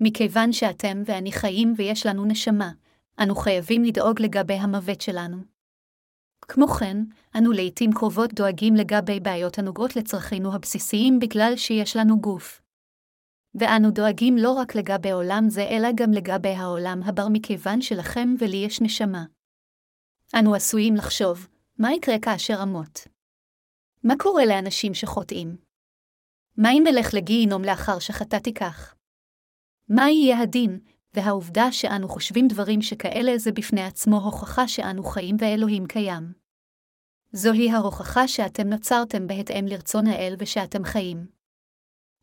מכיוון 0.00 0.52
שאתם 0.52 1.02
ואני 1.06 1.32
חיים 1.32 1.74
ויש 1.76 2.06
לנו 2.06 2.24
נשמה, 2.24 2.70
אנו 3.22 3.34
חייבים 3.34 3.84
לדאוג 3.84 4.22
לגבי 4.22 4.54
המוות 4.54 5.00
שלנו. 5.00 5.36
כמו 6.42 6.68
כן, 6.68 6.96
אנו 7.38 7.52
לעתים 7.52 7.90
קרובות 7.92 8.34
דואגים 8.34 8.74
לגבי 8.74 9.20
בעיות 9.20 9.58
הנוגעות 9.58 9.96
לצרכינו 9.96 10.54
הבסיסיים 10.54 11.18
בגלל 11.18 11.52
שיש 11.56 11.96
לנו 11.96 12.20
גוף. 12.20 12.62
ואנו 13.54 13.90
דואגים 13.90 14.36
לא 14.36 14.52
רק 14.52 14.74
לגבי 14.74 15.10
עולם 15.10 15.44
זה, 15.48 15.62
אלא 15.62 15.88
גם 15.94 16.12
לגבי 16.12 16.54
העולם 16.54 17.00
הבר 17.04 17.26
מכיוון 17.32 17.80
שלכם 17.80 18.34
ולי 18.38 18.56
יש 18.56 18.80
נשמה. 18.80 19.24
אנו 20.38 20.54
עשויים 20.54 20.94
לחשוב, 20.94 21.48
מה 21.78 21.92
יקרה 21.92 22.16
כאשר 22.22 22.62
אמות? 22.62 23.08
מה 24.04 24.14
קורה 24.18 24.44
לאנשים 24.46 24.94
שחוטאים? 24.94 25.56
מה 26.56 26.68
אם 26.72 26.84
אלך 26.86 27.14
לגיהינום 27.14 27.64
לאחר 27.64 27.98
שחטאתי 27.98 28.54
כך? 28.54 28.94
מה 29.88 30.10
יהיה 30.10 30.40
הדין, 30.40 30.78
והעובדה 31.14 31.72
שאנו 31.72 32.08
חושבים 32.08 32.48
דברים 32.48 32.82
שכאלה 32.82 33.38
זה 33.38 33.52
בפני 33.52 33.82
עצמו 33.82 34.16
הוכחה 34.16 34.68
שאנו 34.68 35.04
חיים 35.04 35.36
ואלוהים 35.38 35.86
קיים. 35.86 36.32
זוהי 37.32 37.70
ההוכחה 37.70 38.28
שאתם 38.28 38.68
נוצרתם 38.68 39.26
בהתאם 39.26 39.66
לרצון 39.66 40.06
האל 40.06 40.36
ושאתם 40.38 40.84
חיים. 40.84 41.26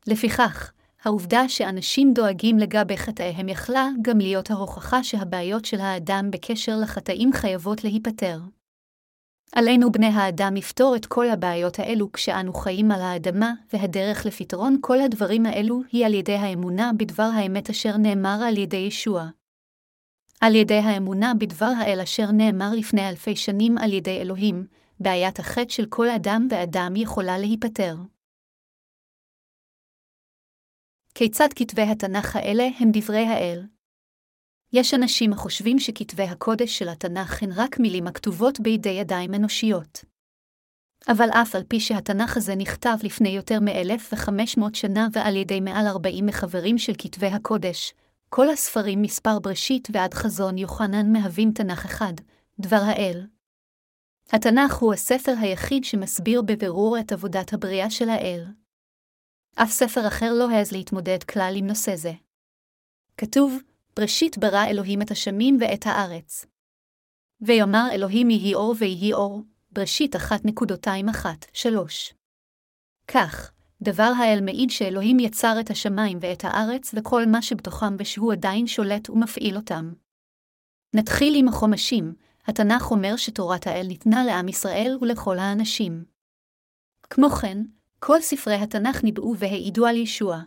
לפיכך, 0.07 0.71
העובדה 1.03 1.49
שאנשים 1.49 2.13
דואגים 2.13 2.57
לגבי 2.57 2.97
חטאיהם 2.97 3.49
יכלה 3.49 3.89
גם 4.01 4.17
להיות 4.17 4.51
ההוכחה 4.51 5.03
שהבעיות 5.03 5.65
של 5.65 5.79
האדם 5.79 6.31
בקשר 6.31 6.77
לחטאים 6.81 7.33
חייבות 7.33 7.83
להיפטר. 7.83 8.39
עלינו 9.55 9.91
בני 9.91 10.07
האדם 10.07 10.55
לפתור 10.55 10.95
את 10.95 11.05
כל 11.05 11.29
הבעיות 11.29 11.79
האלו 11.79 12.11
כשאנו 12.11 12.53
חיים 12.53 12.91
על 12.91 13.01
האדמה, 13.01 13.53
והדרך 13.73 14.25
לפתרון 14.25 14.77
כל 14.81 14.99
הדברים 14.99 15.45
האלו 15.45 15.81
היא 15.91 16.05
על 16.05 16.13
ידי 16.13 16.35
האמונה 16.35 16.91
בדבר 16.97 17.29
האמת 17.33 17.69
אשר 17.69 17.97
נאמר 17.97 18.39
על 18.47 18.57
ידי 18.57 18.77
ישוע. 18.77 19.29
על 20.41 20.55
ידי 20.55 20.77
האמונה 20.77 21.33
בדבר 21.39 21.71
האל 21.79 21.99
אשר 22.03 22.31
נאמר 22.31 22.69
לפני 22.77 23.09
אלפי 23.09 23.35
שנים 23.35 23.77
על 23.77 23.93
ידי 23.93 24.21
אלוהים, 24.21 24.67
בעיית 24.99 25.39
החטא 25.39 25.69
של 25.69 25.85
כל 25.89 26.09
אדם 26.09 26.47
ואדם 26.51 26.93
יכולה 26.95 27.37
להיפטר. 27.37 27.95
כיצד 31.15 31.47
כתבי 31.55 31.81
התנ"ך 31.81 32.35
האלה 32.35 32.67
הם 32.79 32.89
דברי 32.93 33.25
האל? 33.25 33.63
יש 34.73 34.93
אנשים 34.93 35.33
החושבים 35.33 35.79
שכתבי 35.79 36.23
הקודש 36.23 36.77
של 36.79 36.89
התנ"ך 36.89 37.43
הן 37.43 37.49
רק 37.55 37.79
מילים 37.79 38.07
הכתובות 38.07 38.59
בידי 38.59 38.89
ידיים 38.89 39.33
אנושיות. 39.33 40.05
אבל 41.07 41.29
אף 41.29 41.55
על 41.55 41.63
פי 41.67 41.79
שהתנ"ך 41.79 42.37
הזה 42.37 42.55
נכתב 42.55 42.97
לפני 43.03 43.29
יותר 43.29 43.59
מ-1500 43.59 44.61
שנה 44.73 45.07
ועל 45.13 45.35
ידי 45.35 45.59
מעל 45.59 45.87
40 45.87 46.25
מחברים 46.25 46.77
של 46.77 46.93
כתבי 46.97 47.27
הקודש, 47.27 47.93
כל 48.29 48.49
הספרים 48.49 49.01
מספר 49.01 49.39
בראשית 49.39 49.87
ועד 49.91 50.13
חזון 50.13 50.57
יוחנן 50.57 51.13
מהווים 51.13 51.51
תנ"ך 51.51 51.85
אחד, 51.85 52.13
דבר 52.59 52.81
האל. 52.85 53.27
התנ"ך 54.31 54.73
הוא 54.73 54.93
הספר 54.93 55.33
היחיד 55.41 55.83
שמסביר 55.83 56.41
בבירור 56.41 56.99
את 56.99 57.11
עבודת 57.11 57.53
הבריאה 57.53 57.89
של 57.89 58.09
האל. 58.09 58.45
אף 59.55 59.71
ספר 59.71 60.07
אחר 60.07 60.33
לא 60.33 60.49
העז 60.49 60.71
להתמודד 60.71 61.23
כלל 61.23 61.53
עם 61.57 61.67
נושא 61.67 61.95
זה. 61.95 62.11
כתוב, 63.17 63.57
בראשית 63.95 64.37
ברא 64.37 64.65
אלוהים 64.65 65.01
את 65.01 65.11
השמים 65.11 65.57
ואת 65.61 65.85
הארץ. 65.85 66.45
ויאמר 67.41 67.87
אלוהים 67.91 68.29
יהי 68.29 68.53
אור 68.53 68.75
ויהי 68.79 69.13
אור, 69.13 69.43
בראשית 69.71 70.15
אחת 70.15 70.45
נקודותיים 70.45 71.09
אחת, 71.09 71.45
שלוש. 71.53 72.13
כך, 73.07 73.51
דבר 73.81 74.11
האל 74.17 74.39
מעיד 74.41 74.69
שאלוהים 74.69 75.19
יצר 75.19 75.55
את 75.59 75.69
השמיים 75.69 76.17
ואת 76.21 76.43
הארץ 76.43 76.91
וכל 76.93 77.25
מה 77.25 77.41
שבתוכם 77.41 77.95
ושהוא 77.99 78.33
עדיין 78.33 78.67
שולט 78.67 79.09
ומפעיל 79.09 79.55
אותם. 79.55 79.93
נתחיל 80.95 81.33
עם 81.35 81.47
החומשים, 81.47 82.13
התנ"ך 82.47 82.91
אומר 82.91 83.15
שתורת 83.15 83.67
האל 83.67 83.85
ניתנה 83.87 84.23
לעם 84.25 84.47
ישראל 84.47 84.97
ולכל 85.01 85.39
האנשים. 85.39 86.05
כמו 87.09 87.29
כן, 87.29 87.57
כל 87.99 88.21
ספרי 88.21 88.55
התנ"ך 88.55 89.03
ניבאו 89.03 89.37
והעידו 89.37 89.85
על 89.85 89.95
ישוע. 89.95 90.41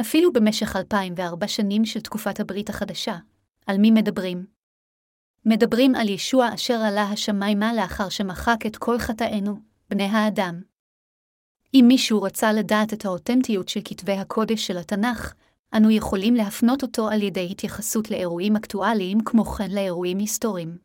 אפילו 0.00 0.32
במשך 0.32 0.76
2004 0.76 1.48
שנים 1.48 1.84
של 1.84 2.00
תקופת 2.00 2.40
הברית 2.40 2.68
החדשה, 2.68 3.16
על 3.66 3.78
מי 3.78 3.90
מדברים? 3.90 4.46
מדברים 5.44 5.94
על 5.94 6.08
ישוע 6.08 6.54
אשר 6.54 6.74
עלה 6.74 7.02
השמיימה 7.02 7.74
לאחר 7.74 8.08
שמחק 8.08 8.66
את 8.66 8.76
כל 8.76 8.98
חטאינו, 8.98 9.56
בני 9.90 10.04
האדם. 10.04 10.62
אם 11.74 11.84
מישהו 11.88 12.22
רצה 12.22 12.52
לדעת 12.52 12.92
את 12.92 13.04
האותנטיות 13.04 13.68
של 13.68 13.80
כתבי 13.84 14.12
הקודש 14.12 14.66
של 14.66 14.78
התנ"ך, 14.78 15.34
אנו 15.76 15.90
יכולים 15.90 16.34
להפנות 16.34 16.82
אותו 16.82 17.08
על 17.08 17.22
ידי 17.22 17.48
התייחסות 17.50 18.10
לאירועים 18.10 18.56
אקטואליים 18.56 19.18
כמו 19.24 19.44
כן 19.44 19.70
לאירועים 19.70 20.18
היסטוריים. 20.18 20.78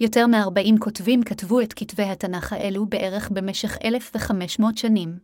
יותר 0.00 0.26
מ-40 0.26 0.78
כותבים 0.78 1.22
כתבו 1.22 1.60
את 1.60 1.72
כתבי 1.72 2.02
התנ"ך 2.02 2.52
האלו 2.52 2.86
בערך 2.86 3.30
במשך 3.30 3.78
1,500 3.84 4.78
שנים. 4.78 5.18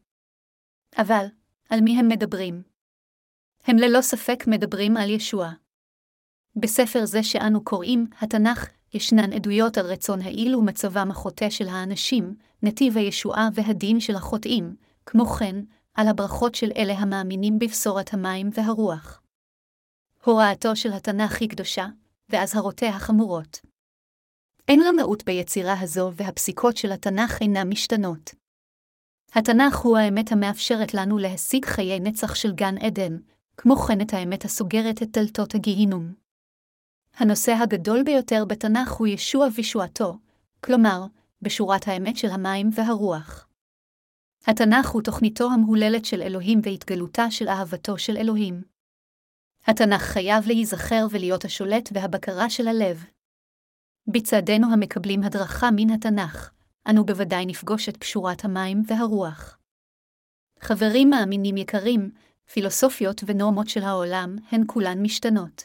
אבל, 0.99 1.27
על 1.71 1.81
מי 1.81 1.99
הם 1.99 2.09
מדברים? 2.09 2.74
הם 3.67 3.77
ללא 3.77 4.01
ספק 4.01 4.45
מדברים 4.47 4.97
על 4.97 5.11
ישוע. 5.11 5.51
בספר 6.57 7.05
זה 7.05 7.23
שאנו 7.23 7.65
קוראים, 7.65 8.07
התנ"ך, 8.21 8.69
ישנן 8.95 9.33
עדויות 9.33 9.79
על 9.79 9.87
רצון 9.87 10.21
העיל 10.23 10.57
ומצבם 10.57 11.11
החוטא 11.11 11.51
של 11.51 11.69
האנשים, 11.69 12.35
נתיב 12.63 12.97
הישועה 12.97 13.49
והדין 13.55 14.01
של 14.01 14.17
החוטאים, 14.17 14.77
כמו 15.07 15.27
כן, 15.27 15.57
על 15.95 16.09
הברכות 16.09 16.55
של 16.55 16.71
אלה 16.77 16.93
המאמינים 16.93 17.59
בבשורת 17.59 18.15
המים 18.15 18.51
והרוח. 18.55 19.23
הוראתו 20.25 20.77
של 20.77 20.93
התנ"ך 20.93 21.41
היא 21.41 21.49
קדושה, 21.49 21.87
ואזהרותיה 22.29 22.99
חמורות. 22.99 23.61
אין 24.69 24.81
רמאות 24.89 25.25
ביצירה 25.25 25.81
הזו 25.81 26.13
והפסיקות 26.15 26.77
של 26.77 26.93
התנ"ך 26.93 27.41
אינן 27.41 27.69
משתנות. 27.69 28.35
התנ"ך 29.33 29.77
הוא 29.77 29.99
האמת 29.99 30.33
המאפשרת 30.33 30.95
לנו 30.95 31.19
להשיג 31.19 31.65
חיי 31.65 32.01
נצח 32.01 32.35
של 32.35 32.53
גן 32.53 32.79
עדן, 32.79 33.17
כמו 33.57 33.77
כן 33.77 34.01
את 34.01 34.13
האמת 34.15 34.45
הסוגרת 34.45 35.03
את 35.03 35.11
דלתות 35.11 35.55
הגיהינום. 35.55 36.15
הנושא 37.17 37.53
הגדול 37.53 38.03
ביותר 38.03 38.45
בתנ"ך 38.45 38.93
הוא 38.93 39.07
ישוע 39.07 39.47
וישועתו, 39.55 40.19
כלומר, 40.61 41.07
בשורת 41.43 41.89
האמת 41.89 42.17
של 42.17 42.29
המים 42.31 42.71
והרוח. 42.75 43.49
התנ"ך 44.47 44.89
הוא 44.89 45.03
תוכניתו 45.03 45.51
המהוללת 45.53 46.05
של 46.05 46.23
אלוהים 46.23 46.61
והתגלותה 46.63 47.31
של 47.31 47.49
אהבתו 47.49 47.99
של 47.99 48.17
אלוהים. 48.17 48.63
התנ"ך 49.67 50.03
חייב 50.03 50.47
להיזכר 50.47 51.07
ולהיות 51.11 51.45
השולט 51.45 51.89
והבקרה 51.93 52.51
של 52.51 52.69
הלב. 52.69 53.05
בצעדינו 54.07 54.73
המקבלים 54.73 55.23
הדרכה 55.23 55.71
מן 55.77 55.91
התנ"ך, 55.91 56.51
אנו 56.91 57.05
בוודאי 57.05 57.47
נפגוש 57.47 57.89
את 57.89 57.97
פשורת 57.97 58.45
המים 58.45 58.83
והרוח. 58.87 59.59
חברים 60.61 61.11
מאמינים 61.11 61.57
יקרים, 61.57 62.11
פילוסופיות 62.53 63.25
ונורמות 63.27 63.69
של 63.69 63.83
העולם 63.83 64.37
הן 64.51 64.63
כולן 64.67 65.03
משתנות. 65.03 65.65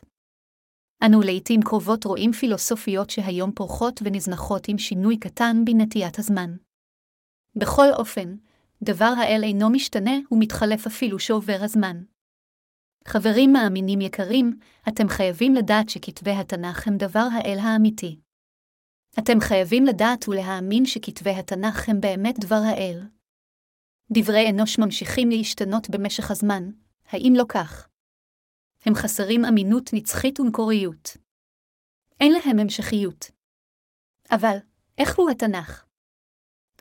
אנו 1.06 1.22
לעתים 1.22 1.62
קרובות 1.62 2.06
רואים 2.06 2.32
פילוסופיות 2.32 3.10
שהיום 3.10 3.52
פורחות 3.52 4.00
ונזנחות 4.04 4.68
עם 4.68 4.78
שינוי 4.78 5.18
קטן 5.18 5.66
בנטיית 5.66 6.20
הזמן. 6.20 6.56
בכל 7.56 7.88
אופן, 7.94 8.36
דבר 8.84 9.14
האל 9.18 9.42
אינו 9.44 9.70
משתנה 9.70 10.12
ומתחלף 10.32 10.88
אפילו 10.88 11.20
שעובר 11.20 11.58
הזמן. 11.62 12.04
חברים 13.08 13.54
מאמינים 13.54 14.02
יקרים, 14.02 14.60
אתם 14.88 15.08
חייבים 15.10 15.54
לדעת 15.54 15.90
שכתבי 15.90 16.32
התנ"ך 16.32 16.88
הם 16.88 16.98
דבר 16.98 17.28
האל 17.34 17.58
האמיתי. 17.60 18.20
אתם 19.20 19.40
חייבים 19.40 19.86
לדעת 19.86 20.28
ולהאמין 20.28 20.86
שכתבי 20.86 21.30
התנ"ך 21.30 21.90
הם 21.90 22.02
באמת 22.02 22.40
דבר 22.40 22.62
האל. 22.66 23.19
דברי 24.12 24.50
אנוש 24.50 24.80
ממשיכים 24.80 25.30
להשתנות 25.30 25.90
במשך 25.90 26.32
הזמן, 26.32 26.64
האם 27.10 27.34
לא 27.36 27.46
כך? 27.50 27.90
הם 28.86 28.96
חסרים 28.96 29.46
אמינות 29.46 29.90
נצחית 29.94 30.40
ומקוריות. 30.40 31.18
אין 32.20 32.32
להם 32.32 32.60
המשכיות. 32.60 33.32
אבל, 34.32 34.58
איך 34.98 35.18
הוא 35.18 35.30
התנ"ך? 35.30 35.86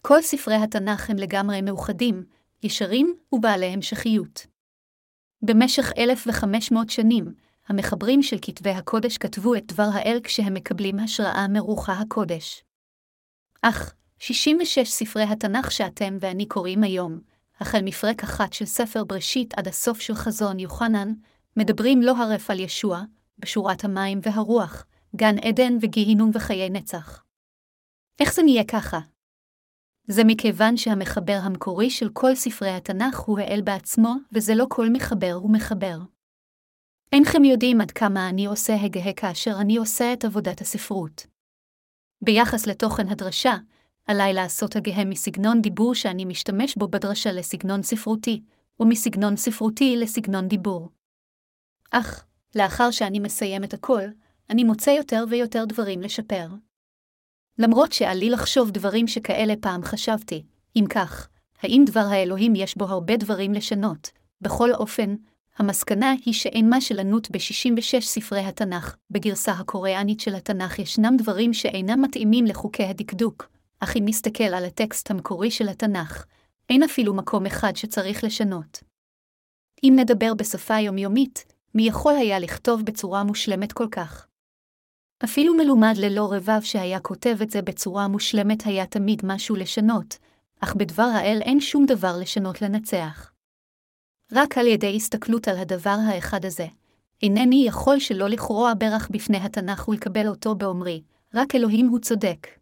כל 0.03 0.23
ספרי 0.23 0.55
התנ"ך 0.55 1.11
הם 1.11 1.17
לגמרי 1.17 1.61
מאוחדים, 1.61 2.25
ישרים 2.63 3.17
ובעלי 3.33 3.67
המשכיות. 3.67 4.47
במשך 5.43 5.93
1,500 5.99 6.91
שנים, 6.91 7.35
המחברים 7.67 8.23
של 8.23 8.37
כתבי 8.43 8.71
הקודש 8.71 9.19
כתבו 9.19 9.55
את 9.55 9.67
דבר 9.67 9.89
האל 9.93 10.21
כשהם 10.25 10.55
מקבלים 10.55 10.99
השראה 10.99 11.49
מרוחה 11.49 11.93
הקודש. 11.93 12.65
אך, 13.63 13.95
66 14.19 14.89
ספרי 14.89 15.23
התנ"ך 15.23 15.73
שאתם 15.73 16.17
ואני 16.21 16.47
קוראים 16.47 16.83
היום, 16.83 17.21
החל 17.61 17.81
מפרק 17.85 18.23
אחת 18.23 18.53
של 18.53 18.65
ספר 18.65 19.05
בראשית 19.05 19.55
עד 19.55 19.69
הסוף 19.69 20.01
של 20.01 20.15
חזון 20.15 20.59
יוחנן, 20.59 21.13
מדברים 21.57 22.03
לא 22.03 22.17
הרף 22.17 22.51
על 22.51 22.61
ישוע, 22.61 23.03
בשורת 23.39 23.85
המים 23.85 24.21
והרוח, 24.23 24.87
גן 25.17 25.39
עדן 25.39 25.77
וגיהינום 25.81 26.31
וחיי 26.35 26.71
נצח. 26.71 27.25
איך 28.21 28.35
זה 28.35 28.43
נהיה 28.43 28.65
ככה? 28.65 28.99
זה 30.09 30.23
מכיוון 30.25 30.77
שהמחבר 30.77 31.39
המקורי 31.43 31.91
של 31.91 32.09
כל 32.13 32.35
ספרי 32.35 32.71
התנ"ך 32.71 33.19
הוא 33.19 33.39
האל 33.39 33.61
בעצמו, 33.65 34.15
וזה 34.33 34.55
לא 34.55 34.67
כל 34.69 34.89
מחבר 34.93 35.41
ומחבר. 35.45 35.99
אינכם 37.13 37.45
יודעים 37.45 37.81
עד 37.81 37.91
כמה 37.91 38.29
אני 38.29 38.47
עושה 38.47 38.75
הגה 38.75 39.13
כאשר 39.17 39.57
אני 39.61 39.77
עושה 39.77 40.13
את 40.13 40.25
עבודת 40.25 40.61
הספרות. 40.61 41.27
ביחס 42.25 42.67
לתוכן 42.67 43.09
הדרשה, 43.09 43.57
עליי 44.09 44.35
לעשות 44.35 44.77
הגה 44.77 45.05
מסגנון 45.05 45.63
דיבור 45.63 45.95
שאני 45.95 46.25
משתמש 46.25 46.77
בו 46.77 46.89
בדרשה 46.89 47.33
לסגנון 47.33 47.83
ספרותי, 47.83 48.43
ומסגנון 48.81 49.37
ספרותי 49.37 49.97
לסגנון 49.97 50.49
דיבור. 50.49 50.89
אך, 51.91 52.25
לאחר 52.55 52.91
שאני 52.91 53.19
מסיים 53.19 53.65
את 53.65 53.75
הכל, 53.75 54.03
אני 54.51 54.65
מוצא 54.65 54.91
יותר 54.91 55.25
ויותר 55.29 55.65
דברים 55.65 56.01
לשפר. 56.01 56.49
למרות 57.59 57.93
שעלי 57.93 58.31
לחשוב 58.31 58.71
דברים 58.71 59.07
שכאלה 59.07 59.55
פעם 59.61 59.83
חשבתי, 59.83 60.43
אם 60.77 60.85
כך, 60.91 61.29
האם 61.63 61.85
דבר 61.87 62.07
האלוהים 62.11 62.55
יש 62.57 62.77
בו 62.77 62.85
הרבה 62.85 63.17
דברים 63.17 63.53
לשנות? 63.53 64.11
בכל 64.41 64.75
אופן, 64.75 65.15
המסקנה 65.59 66.15
היא 66.25 66.35
שאין 66.35 66.71
מה 66.71 66.81
שלנות 66.81 67.31
ב-66 67.31 68.01
ספרי 68.01 68.45
התנ"ך, 68.45 68.97
בגרסה 69.11 69.53
הקוריאנית 69.53 70.21
של 70.21 70.35
התנ"ך 70.35 70.79
ישנם 70.79 71.17
דברים 71.19 71.53
שאינם 71.53 72.03
מתאימים 72.03 72.45
לחוקי 72.45 72.85
הדקדוק, 72.85 73.58
אך 73.81 73.97
אם 73.97 74.03
נסתכל 74.07 74.45
על 74.45 74.65
הטקסט 74.65 75.11
המקורי 75.11 75.51
של 75.51 75.69
התנ"ך, 75.69 76.25
אין 76.71 76.83
אפילו 76.83 77.15
מקום 77.15 77.47
אחד 77.47 77.77
שצריך 77.77 78.25
לשנות. 78.25 78.81
אם 79.85 79.95
נדבר 79.97 80.35
בשפה 80.35 80.79
יומיומית, 80.79 81.45
מי 81.75 81.83
יכול 81.83 82.15
היה 82.17 82.39
לכתוב 82.39 82.83
בצורה 82.85 83.25
מושלמת 83.25 83.73
כל 83.73 83.87
כך? 83.91 84.27
אפילו 85.25 85.55
מלומד 85.55 85.95
ללא 85.97 86.33
רבב 86.33 86.61
שהיה 86.63 87.01
כותב 87.01 87.37
את 87.43 87.51
זה 87.51 87.63
בצורה 87.63 88.09
מושלמת 88.09 88.67
היה 88.67 88.87
תמיד 88.87 89.23
משהו 89.25 89.57
לשנות, 89.57 90.19
אך 90.61 90.75
בדבר 90.75 91.11
האל 91.15 91.39
אין 91.43 91.61
שום 91.61 91.87
דבר 91.87 92.17
לשנות 92.21 92.63
לנצח. 92.63 93.33
רק 94.33 94.59
על 94.59 94.67
ידי 94.67 94.97
הסתכלות 94.97 95.49
על 95.49 95.57
הדבר 95.57 95.97
האחד 96.07 96.45
הזה, 96.45 96.67
אינני 97.23 97.65
יכול 97.67 97.99
שלא 97.99 98.29
לכרוע 98.29 98.73
ברך 98.79 99.11
בפני 99.11 99.39
התנ"ך 99.39 99.89
ולקבל 99.89 100.29
אותו 100.29 100.55
באומרי, 100.55 101.03
רק 101.35 101.55
אלוהים 101.55 101.89
הוא 101.89 101.99
צודק. 101.99 102.58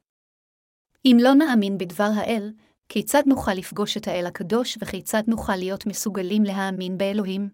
אם 1.07 1.17
לא 1.21 1.35
נאמין 1.35 1.79
בדבר 1.79 2.11
האל, 2.15 2.53
כיצד 2.89 3.23
נוכל 3.27 3.53
לפגוש 3.53 3.97
את 3.97 4.09
האל 4.09 4.27
הקדוש 4.27 4.79
וכיצד 4.81 5.23
נוכל 5.27 5.57
להיות 5.57 5.87
מסוגלים 5.87 6.43
להאמין 6.43 6.99
באלוהים? 6.99 7.49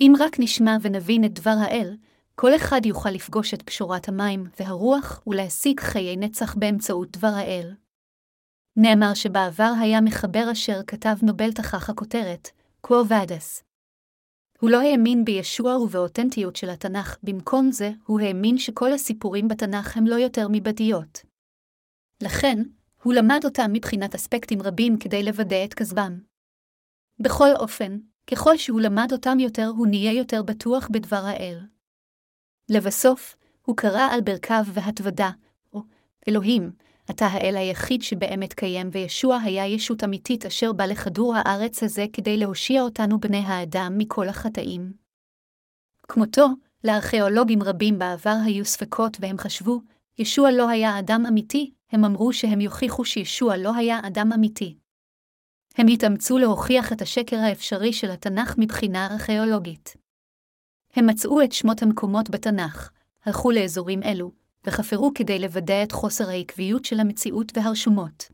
אם 0.00 0.12
רק 0.20 0.36
נשמע 0.38 0.76
ונבין 0.82 1.24
את 1.24 1.32
דבר 1.32 1.54
האל, 1.60 1.96
כל 2.34 2.56
אחד 2.56 2.86
יוכל 2.86 3.10
לפגוש 3.10 3.54
את 3.54 3.62
פשורת 3.62 4.08
המים 4.08 4.44
והרוח 4.60 5.22
ולהשיג 5.26 5.80
חיי 5.80 6.16
נצח 6.16 6.54
באמצעות 6.54 7.10
דבר 7.10 7.32
האל. 7.34 7.74
נאמר 8.76 9.14
שבעבר 9.14 9.72
היה 9.80 10.00
מחבר 10.00 10.52
אשר 10.52 10.80
כתב 10.86 11.16
נובל 11.22 11.52
תחך 11.52 11.90
הכותרת, 11.90 12.48
קוו 12.80 13.08
ואדס. 13.08 13.62
הוא 14.60 14.70
לא 14.70 14.80
האמין 14.80 15.24
בישוע 15.24 15.76
ובאותנטיות 15.78 16.56
של 16.56 16.70
התנ"ך, 16.70 17.16
במקום 17.22 17.72
זה, 17.72 17.90
הוא 18.06 18.20
האמין 18.20 18.58
שכל 18.58 18.92
הסיפורים 18.92 19.48
בתנ"ך 19.48 19.96
הם 19.96 20.06
לא 20.06 20.14
יותר 20.14 20.48
מבדיות. 20.50 21.29
לכן, 22.22 22.58
הוא 23.02 23.14
למד 23.14 23.40
אותם 23.44 23.70
מבחינת 23.72 24.14
אספקטים 24.14 24.62
רבים 24.62 24.98
כדי 24.98 25.22
לוודא 25.22 25.64
את 25.64 25.74
כזבם. 25.74 26.18
בכל 27.18 27.48
אופן, 27.56 27.98
ככל 28.26 28.56
שהוא 28.56 28.80
למד 28.80 29.08
אותם 29.12 29.38
יותר, 29.40 29.66
הוא 29.76 29.86
נהיה 29.86 30.12
יותר 30.12 30.42
בטוח 30.42 30.88
בדבר 30.92 31.22
האל. 31.24 31.60
לבסוף, 32.68 33.36
הוא 33.62 33.76
קרא 33.76 34.08
על 34.12 34.20
ברכיו 34.20 34.64
והתוודה, 34.66 35.30
או 35.72 35.82
אלוהים, 36.28 36.72
אתה 37.10 37.26
האל 37.26 37.56
היחיד 37.56 38.02
שבאמת 38.02 38.52
קיים, 38.52 38.88
וישוע 38.92 39.36
היה 39.36 39.66
ישות 39.66 40.04
אמיתית 40.04 40.46
אשר 40.46 40.72
בא 40.72 40.84
לכדור 40.86 41.34
הארץ 41.36 41.82
הזה 41.82 42.06
כדי 42.12 42.36
להושיע 42.36 42.82
אותנו 42.82 43.20
בני 43.20 43.38
האדם 43.46 43.94
מכל 43.98 44.28
החטאים. 44.28 44.92
כמותו, 46.08 46.46
לארכיאולוגים 46.84 47.62
רבים 47.62 47.98
בעבר 47.98 48.36
היו 48.44 48.64
ספקות 48.64 49.16
והם 49.20 49.38
חשבו, 49.38 49.80
ישוע 50.18 50.50
לא 50.50 50.68
היה 50.68 50.98
אדם 50.98 51.24
אמיתי, 51.28 51.72
הם 51.92 52.04
אמרו 52.04 52.32
שהם 52.32 52.60
יוכיחו 52.60 53.04
שישוע 53.04 53.56
לא 53.56 53.74
היה 53.74 54.00
אדם 54.06 54.32
אמיתי. 54.32 54.76
הם 55.76 55.86
התאמצו 55.86 56.38
להוכיח 56.38 56.92
את 56.92 57.02
השקר 57.02 57.36
האפשרי 57.36 57.92
של 57.92 58.10
התנ"ך 58.10 58.54
מבחינה 58.58 59.08
ארכיאולוגית. 59.12 59.96
הם 60.94 61.06
מצאו 61.06 61.42
את 61.42 61.52
שמות 61.52 61.82
המקומות 61.82 62.30
בתנ"ך, 62.30 62.90
הלכו 63.24 63.50
לאזורים 63.50 64.02
אלו, 64.02 64.32
וחפרו 64.64 65.10
כדי 65.14 65.38
לוודא 65.38 65.82
את 65.82 65.92
חוסר 65.92 66.28
העקביות 66.28 66.84
של 66.84 67.00
המציאות 67.00 67.52
והרשומות. 67.54 68.28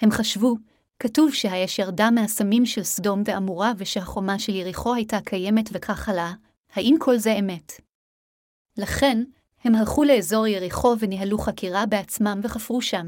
הם 0.00 0.10
חשבו, 0.10 0.56
כתוב 0.98 1.32
שהאש 1.32 1.78
ירדה 1.78 2.10
מהסמים 2.10 2.66
של 2.66 2.82
סדום 2.82 3.22
ועמורה 3.24 3.72
ושהחומה 3.76 4.38
של 4.38 4.54
יריחו 4.54 4.94
הייתה 4.94 5.18
קיימת 5.24 5.68
וכך 5.72 6.08
הלאה, 6.08 6.32
האם 6.72 6.96
כל 6.98 7.16
זה 7.16 7.32
אמת? 7.32 7.72
לכן, 8.76 9.22
הם 9.64 9.74
הלכו 9.74 10.04
לאזור 10.04 10.46
יריחו 10.46 10.94
וניהלו 10.98 11.38
חקירה 11.38 11.86
בעצמם 11.86 12.40
וחפרו 12.42 12.82
שם. 12.82 13.06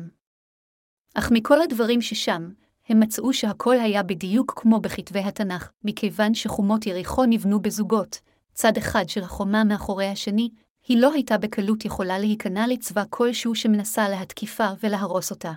אך 1.15 1.31
מכל 1.33 1.63
הדברים 1.63 2.03
ששם, 2.03 2.51
הם 2.89 3.01
מצאו 3.01 3.33
שהכל 3.33 3.79
היה 3.79 4.03
בדיוק 4.03 4.53
כמו 4.57 4.81
בכתבי 4.81 5.21
התנ"ך, 5.21 5.71
מכיוון 5.85 6.35
שחומות 6.35 6.87
יריחו 6.87 7.25
נבנו 7.25 7.61
בזוגות, 7.61 8.21
צד 8.55 8.77
אחד 8.77 9.09
של 9.09 9.23
החומה 9.23 9.65
מאחורי 9.65 10.07
השני, 10.07 10.51
היא 10.89 11.01
לא 11.01 11.13
הייתה 11.13 11.39
בקלות 11.39 11.85
יכולה 11.85 12.19
להיכנע 12.19 12.67
לצבא 12.67 13.05
כלשהו 13.11 13.55
שמנסה 13.55 14.09
להתקיפה 14.09 14.67
ולהרוס 14.83 15.31
אותה. 15.31 15.53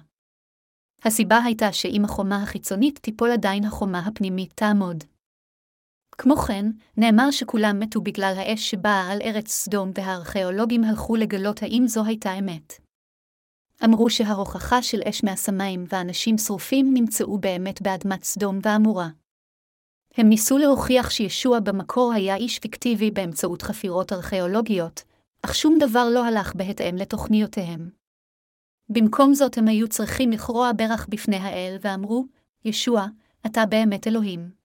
הסיבה 1.03 1.37
הייתה 1.43 1.73
שאם 1.73 2.01
החומה 2.05 2.43
החיצונית 2.43 2.99
תיפול 2.99 3.31
עדיין 3.31 3.65
החומה 3.65 3.99
הפנימית 3.99 4.53
תעמוד. 4.55 5.03
כמו 6.17 6.35
כן, 6.35 6.65
נאמר 6.97 7.31
שכולם 7.31 7.79
מתו 7.79 8.01
בגלל 8.01 8.33
האש 8.37 8.71
שבאה 8.71 9.11
על 9.11 9.21
ארץ 9.21 9.51
סדום 9.51 9.91
והארכיאולוגים 9.95 10.83
הלכו 10.83 11.15
לגלות 11.15 11.63
האם 11.63 11.83
זו 11.87 12.05
הייתה 12.05 12.33
אמת. 12.33 12.73
אמרו 13.83 14.09
שההוכחה 14.09 14.81
של 14.81 15.01
אש 15.09 15.23
מהשמיים 15.23 15.85
ואנשים 15.89 16.37
שרופים 16.37 16.93
נמצאו 16.93 17.37
באמת 17.37 17.81
באדמת 17.81 18.23
סדום 18.23 18.59
ועמורה. 18.63 19.09
הם 20.17 20.29
ניסו 20.29 20.57
להוכיח 20.57 21.09
שישוע 21.09 21.59
במקור 21.59 22.13
היה 22.13 22.35
איש 22.35 22.59
פיקטיבי 22.59 23.11
באמצעות 23.11 23.61
חפירות 23.61 24.13
ארכיאולוגיות, 24.13 25.03
אך 25.41 25.55
שום 25.55 25.77
דבר 25.79 26.09
לא 26.09 26.25
הלך 26.25 26.55
בהתאם 26.55 26.95
לתוכניותיהם. 26.95 27.89
במקום 28.89 29.33
זאת 29.33 29.57
הם 29.57 29.67
היו 29.67 29.87
צריכים 29.87 30.31
לכרוע 30.31 30.71
ברך 30.77 31.07
בפני 31.09 31.37
האל 31.37 31.77
ואמרו, 31.81 32.25
ישוע, 32.65 33.05
אתה 33.45 33.65
באמת 33.65 34.07
אלוהים. 34.07 34.64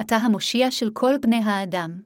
אתה 0.00 0.16
המושיע 0.16 0.70
של 0.70 0.90
כל 0.92 1.14
בני 1.22 1.40
האדם. 1.44 2.00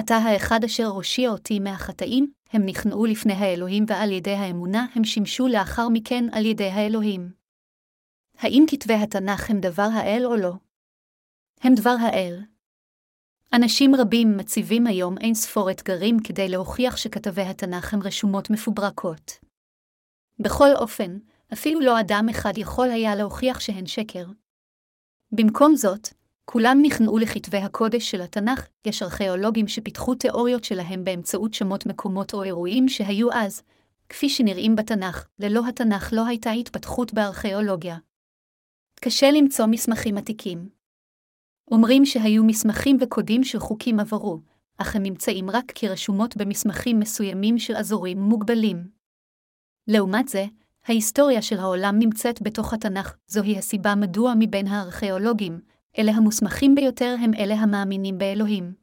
אתה 0.00 0.16
האחד 0.16 0.64
אשר 0.64 0.86
הושיע 0.86 1.30
אותי 1.30 1.60
מהחטאים, 1.60 2.32
הם 2.52 2.62
נכנעו 2.66 3.06
לפני 3.06 3.32
האלוהים 3.32 3.84
ועל 3.88 4.12
ידי 4.12 4.34
האמונה 4.34 4.86
הם 4.94 5.04
שימשו 5.04 5.48
לאחר 5.48 5.88
מכן 5.88 6.24
על 6.32 6.46
ידי 6.46 6.68
האלוהים. 6.68 7.32
האם 8.38 8.64
כתבי 8.70 8.94
התנ"ך 8.94 9.50
הם 9.50 9.60
דבר 9.60 9.88
האל 9.92 10.22
או 10.26 10.36
לא? 10.36 10.52
הם 11.60 11.74
דבר 11.74 11.94
האל. 12.00 12.40
אנשים 13.52 13.94
רבים 13.94 14.36
מציבים 14.36 14.86
היום 14.86 15.18
אין 15.18 15.34
ספור 15.34 15.70
אתגרים 15.70 16.16
כדי 16.24 16.48
להוכיח 16.48 16.96
שכתבי 16.96 17.42
התנ"ך 17.42 17.94
הם 17.94 18.02
רשומות 18.02 18.50
מפוברקות. 18.50 19.32
בכל 20.38 20.68
אופן, 20.76 21.18
אפילו 21.52 21.80
לא 21.80 22.00
אדם 22.00 22.26
אחד 22.30 22.52
יכול 22.58 22.90
היה 22.90 23.14
להוכיח 23.14 23.60
שהן 23.60 23.86
שקר. 23.86 24.26
במקום 25.32 25.76
זאת, 25.76 26.08
כולם 26.52 26.78
נכנעו 26.82 27.18
לכתבי 27.18 27.58
הקודש 27.58 28.10
של 28.10 28.20
התנ"ך, 28.20 28.66
יש 28.86 29.02
ארכיאולוגים 29.02 29.68
שפיתחו 29.68 30.14
תיאוריות 30.14 30.64
שלהם 30.64 31.04
באמצעות 31.04 31.54
שמות 31.54 31.86
מקומות 31.86 32.34
או 32.34 32.42
אירועים 32.42 32.88
שהיו 32.88 33.32
אז, 33.32 33.62
כפי 34.08 34.28
שנראים 34.28 34.76
בתנ"ך, 34.76 35.26
ללא 35.38 35.68
התנ"ך 35.68 36.12
לא 36.12 36.26
הייתה 36.26 36.50
התפתחות 36.50 37.14
בארכיאולוגיה. 37.14 37.96
קשה 39.00 39.30
למצוא 39.30 39.66
מסמכים 39.66 40.18
עתיקים. 40.18 40.68
אומרים 41.70 42.06
שהיו 42.06 42.44
מסמכים 42.44 42.96
וקודים 43.00 43.44
של 43.44 43.58
חוקים 43.58 44.00
עברו, 44.00 44.40
אך 44.78 44.96
הם 44.96 45.02
נמצאים 45.02 45.50
רק 45.50 45.72
כרשומות 45.74 46.36
במסמכים 46.36 47.00
מסוימים 47.00 47.58
של 47.58 47.76
אזורים 47.76 48.20
מוגבלים. 48.20 48.88
לעומת 49.88 50.28
זה, 50.28 50.44
ההיסטוריה 50.86 51.42
של 51.42 51.58
העולם 51.58 51.98
נמצאת 51.98 52.42
בתוך 52.42 52.72
התנ"ך, 52.72 53.16
זוהי 53.26 53.58
הסיבה 53.58 53.94
מדוע 53.94 54.34
מבין 54.38 54.66
הארכיאולוגים, 54.66 55.60
אלה 55.98 56.12
המוסמכים 56.12 56.74
ביותר 56.74 57.16
הם 57.24 57.34
אלה 57.34 57.54
המאמינים 57.54 58.18
באלוהים. 58.18 58.74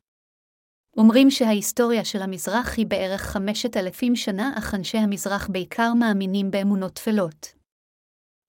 אומרים 0.98 1.32
שההיסטוריה 1.32 2.06
של 2.06 2.22
המזרח 2.22 2.78
היא 2.78 2.88
בערך 2.88 3.22
חמשת 3.22 3.78
אלפים 3.78 4.16
שנה, 4.16 4.54
אך 4.58 4.74
אנשי 4.74 4.98
המזרח 4.98 5.48
בעיקר 5.48 5.94
מאמינים 5.94 6.52
באמונות 6.52 6.94
טפלות. 6.94 7.54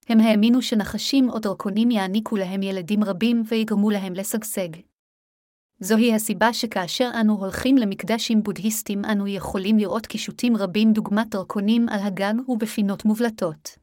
הם 0.08 0.20
האמינו 0.20 0.62
שנחשים 0.62 1.30
או 1.30 1.38
דרקונים 1.38 1.90
יעניקו 1.90 2.36
להם 2.36 2.62
ילדים 2.62 3.04
רבים 3.04 3.42
ויגרמו 3.48 3.90
להם 3.90 4.12
לשגשג. 4.12 4.68
זוהי 5.80 6.14
הסיבה 6.14 6.52
שכאשר 6.52 7.10
אנו 7.20 7.34
הולכים 7.34 7.76
למקדשים 7.76 8.42
בודהיסטים 8.42 9.04
אנו 9.04 9.26
יכולים 9.26 9.78
לראות 9.78 10.06
קישוטים 10.06 10.56
רבים 10.56 10.92
דוגמת 10.92 11.28
דרקונים 11.28 11.88
על 11.88 12.00
הגג 12.02 12.34
ובפינות 12.48 13.04
מובלטות. 13.04 13.78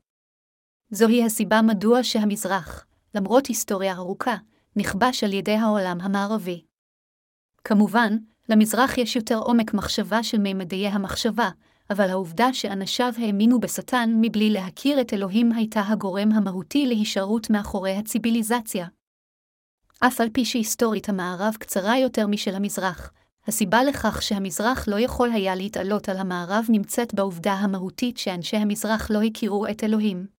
זוהי 0.91 1.23
הסיבה 1.23 1.61
מדוע 1.61 2.03
שהמזרח, 2.03 2.85
למרות 3.15 3.45
היסטוריה 3.45 3.93
ארוכה, 3.93 4.35
נכבש 4.75 5.23
על 5.23 5.33
ידי 5.33 5.55
העולם 5.55 6.01
המערבי. 6.01 6.61
כמובן, 7.63 8.17
למזרח 8.49 8.97
יש 8.97 9.15
יותר 9.15 9.37
עומק 9.37 9.73
מחשבה 9.73 10.23
של 10.23 10.37
מימדיי 10.37 10.87
המחשבה, 10.87 11.49
אבל 11.89 12.09
העובדה 12.09 12.53
שאנשיו 12.53 13.13
האמינו 13.17 13.59
בשטן 13.59 14.09
מבלי 14.21 14.49
להכיר 14.49 15.01
את 15.01 15.13
אלוהים 15.13 15.51
הייתה 15.51 15.81
הגורם 15.87 16.31
המהותי 16.31 16.85
להישארות 16.85 17.49
מאחורי 17.49 17.91
הציביליזציה. 17.91 18.87
אף 19.99 20.21
על 20.21 20.29
פי 20.33 20.45
שהיסטורית 20.45 21.09
המערב 21.09 21.55
קצרה 21.59 21.97
יותר 21.97 22.27
משל 22.27 22.55
המזרח, 22.55 23.11
הסיבה 23.47 23.83
לכך 23.83 24.21
שהמזרח 24.21 24.87
לא 24.87 24.99
יכול 24.99 25.31
היה 25.31 25.55
להתעלות 25.55 26.09
על 26.09 26.17
המערב 26.17 26.65
נמצאת 26.69 27.13
בעובדה 27.13 27.53
המהותית 27.53 28.17
שאנשי 28.17 28.57
המזרח 28.57 29.11
לא 29.11 29.21
הכירו 29.21 29.67
את 29.67 29.83
אלוהים. 29.83 30.34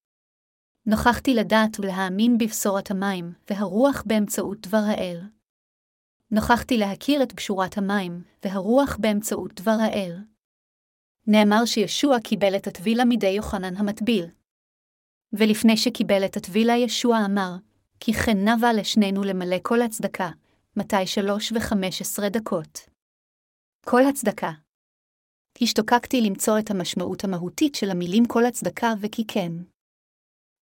נוכחתי 0.87 1.35
לדעת 1.35 1.81
ולהאמין 1.81 2.39
בבשורת 2.39 2.91
המים, 2.91 3.33
והרוח 3.51 4.03
באמצעות 4.07 4.61
דבר 4.61 4.83
האל. 4.87 5.21
נוכחתי 6.31 6.79
להכיר 6.79 7.23
את 7.23 7.35
בשורת 7.35 7.79
המים, 7.79 8.23
והרוח 8.45 8.97
באמצעות 9.01 9.61
דבר 9.61 9.77
האל. 9.81 10.17
נאמר 11.27 11.65
שישוע 11.65 12.21
קיבל 12.21 12.57
את 12.57 12.67
הטבילה 12.67 13.05
מידי 13.05 13.27
יוחנן 13.27 13.77
המטביל. 13.77 14.27
ולפני 15.33 15.77
שקיבל 15.77 16.25
את 16.25 16.37
הטבילה, 16.37 16.77
ישוע 16.77 17.19
אמר, 17.25 17.53
כי 18.01 18.13
כן 18.13 18.49
נבע 18.49 18.73
לשנינו 18.73 19.25
למלא 19.25 19.57
כל 19.63 19.83
הצדקה, 19.83 20.31
מתי 20.77 21.07
שלוש 21.07 21.53
וחמש 21.53 22.01
עשרה 22.01 22.29
דקות. 22.29 22.79
כל 23.87 24.03
הצדקה. 24.09 24.51
השתוקקתי 25.63 26.21
למצוא 26.21 26.59
את 26.59 26.71
המשמעות 26.71 27.25
המהותית 27.25 27.75
של 27.75 27.91
המילים 27.91 28.25
כל 28.25 28.45
הצדקה 28.45 28.93
וכי 29.01 29.27
כן. 29.27 29.53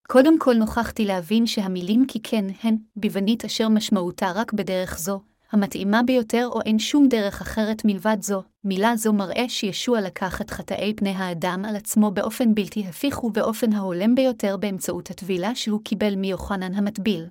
קודם 0.08 0.38
כל 0.38 0.54
נוכחתי 0.54 1.04
להבין 1.04 1.46
שהמילים 1.46 2.06
כי 2.06 2.20
כן 2.22 2.44
הן 2.62 2.76
ביוונית 2.96 3.44
אשר 3.44 3.68
משמעותה 3.68 4.32
רק 4.34 4.52
בדרך 4.52 4.98
זו, 4.98 5.20
המתאימה 5.52 6.02
ביותר 6.02 6.48
או 6.52 6.60
אין 6.60 6.78
שום 6.78 7.08
דרך 7.08 7.40
אחרת 7.40 7.84
מלבד 7.84 8.16
זו, 8.20 8.42
מילה 8.64 8.96
זו 8.96 9.12
מראה 9.12 9.48
שישוע 9.48 10.00
לקח 10.00 10.40
את 10.40 10.50
חטאי 10.50 10.94
פני 10.96 11.10
האדם 11.10 11.64
על 11.68 11.76
עצמו 11.76 12.10
באופן 12.10 12.54
בלתי 12.54 12.86
הפיך 12.88 13.24
ובאופן 13.24 13.72
ההולם 13.72 14.14
ביותר 14.14 14.56
באמצעות 14.56 15.10
הטבילה 15.10 15.54
שהוא 15.54 15.80
קיבל 15.84 16.16
מיוחנן 16.16 16.74
המטביל. 16.74 17.26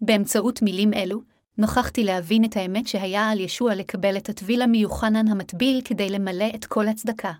באמצעות 0.00 0.62
מילים 0.62 0.94
אלו, 0.94 1.22
נוכחתי 1.58 2.04
להבין 2.04 2.44
את 2.44 2.56
האמת 2.56 2.86
שהיה 2.86 3.30
על 3.30 3.40
ישוע 3.40 3.74
לקבל 3.74 4.16
את 4.16 4.28
הטבילה 4.28 4.66
מיוחנן 4.66 5.28
המטביל 5.28 5.80
כדי 5.84 6.10
למלא 6.10 6.46
את 6.54 6.64
כל 6.64 6.88
הצדקה. 6.88 7.32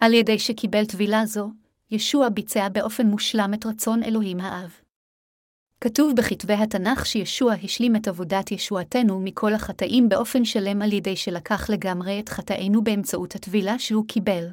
על 0.00 0.14
ידי 0.14 0.38
שקיבל 0.38 0.84
טבילה 0.84 1.26
זו, 1.26 1.50
ישוע 1.90 2.28
ביצע 2.28 2.68
באופן 2.68 3.06
מושלם 3.06 3.54
את 3.54 3.66
רצון 3.66 4.02
אלוהים 4.02 4.40
האב. 4.40 4.80
כתוב 5.80 6.12
בכתבי 6.16 6.52
התנ"ך 6.52 7.06
שישוע 7.06 7.54
השלים 7.64 7.96
את 7.96 8.08
עבודת 8.08 8.52
ישועתנו 8.52 9.20
מכל 9.20 9.54
החטאים 9.54 10.08
באופן 10.08 10.44
שלם 10.44 10.82
על 10.82 10.92
ידי 10.92 11.16
שלקח 11.16 11.70
לגמרי 11.70 12.20
את 12.20 12.28
חטאינו 12.28 12.84
באמצעות 12.84 13.34
הטבילה 13.34 13.78
שהוא 13.78 14.04
קיבל. 14.08 14.44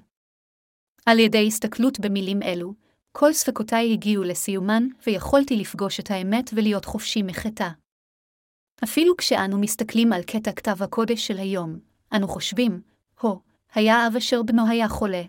על 1.06 1.20
ידי 1.20 1.48
הסתכלות 1.48 2.00
במילים 2.00 2.44
אלו, 2.44 2.74
כל 3.12 3.34
ספקותיי 3.34 3.94
הגיעו 3.94 4.24
לסיומן, 4.24 4.88
ויכולתי 5.08 5.56
לפגוש 5.56 6.00
את 6.00 6.12
האמת 6.12 6.50
ולהיות 6.54 6.86
חופשי 6.86 7.22
מחטא. 7.22 7.70
אפילו 8.84 9.18
כשאנו 9.18 9.60
מסתכלים 9.60 10.14
על 10.14 10.24
קטע 10.24 10.52
כתב 10.52 10.84
הקודש 10.84 11.28
של 11.28 11.38
היום, 11.38 11.80
אנו 12.16 12.28
חושבים, 12.28 12.82
הו, 13.20 13.40
היה 13.74 14.08
אב 14.08 14.16
אשר 14.16 14.44
בנו 14.44 14.68
היה 14.68 14.88
חולה. 14.88 15.24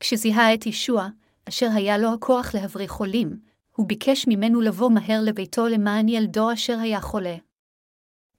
כשזיהה 0.00 0.54
את 0.54 0.66
ישוע, 0.66 1.08
אשר 1.48 1.68
היה 1.74 1.98
לו 1.98 2.14
הכוח 2.14 2.54
להבריא 2.54 2.88
חולים, 2.88 3.40
הוא 3.76 3.88
ביקש 3.88 4.24
ממנו 4.28 4.60
לבוא 4.60 4.90
מהר 4.90 5.20
לביתו 5.22 5.66
למען 5.66 6.08
ילדו 6.08 6.52
אשר 6.52 6.78
היה 6.78 7.00
חולה. 7.00 7.36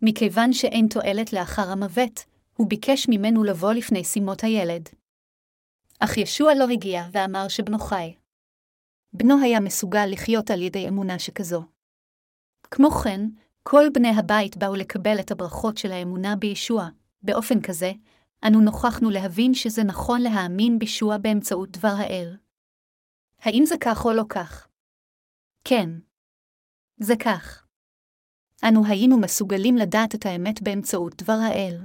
מכיוון 0.01 0.53
שאין 0.53 0.87
תועלת 0.87 1.33
לאחר 1.33 1.69
המוות, 1.69 2.25
הוא 2.57 2.69
ביקש 2.69 3.05
ממנו 3.09 3.43
לבוא 3.43 3.73
לפני 3.73 4.03
שימות 4.03 4.43
הילד. 4.43 4.89
אך 5.99 6.17
ישוע 6.17 6.55
לא 6.55 6.67
הגיע 6.69 7.03
ואמר 7.11 7.47
שבנו 7.47 7.79
חי. 7.79 8.13
בנו 9.13 9.41
היה 9.43 9.59
מסוגל 9.59 10.05
לחיות 10.05 10.51
על 10.51 10.61
ידי 10.61 10.87
אמונה 10.87 11.19
שכזו. 11.19 11.63
כמו 12.71 12.91
כן, 12.91 13.21
כל 13.63 13.85
בני 13.93 14.09
הבית 14.17 14.57
באו 14.57 14.75
לקבל 14.75 15.19
את 15.19 15.31
הברכות 15.31 15.77
של 15.77 15.91
האמונה 15.91 16.35
בישוע, 16.35 16.87
באופן 17.21 17.61
כזה, 17.61 17.91
אנו 18.47 18.61
נוכחנו 18.61 19.09
להבין 19.09 19.53
שזה 19.53 19.83
נכון 19.83 20.21
להאמין 20.21 20.79
בישוע 20.79 21.17
באמצעות 21.17 21.69
דבר 21.71 21.93
האל. 21.97 22.37
האם 23.39 23.63
זה 23.65 23.75
כך 23.81 24.05
או 24.05 24.13
לא 24.13 24.23
כך? 24.29 24.67
כן. 25.63 25.89
זה 26.97 27.13
כך. 27.25 27.65
אנו 28.63 28.85
היינו 28.85 29.19
מסוגלים 29.19 29.75
לדעת 29.75 30.15
את 30.15 30.25
האמת 30.25 30.61
באמצעות 30.61 31.23
דבר 31.23 31.37
האל. 31.41 31.77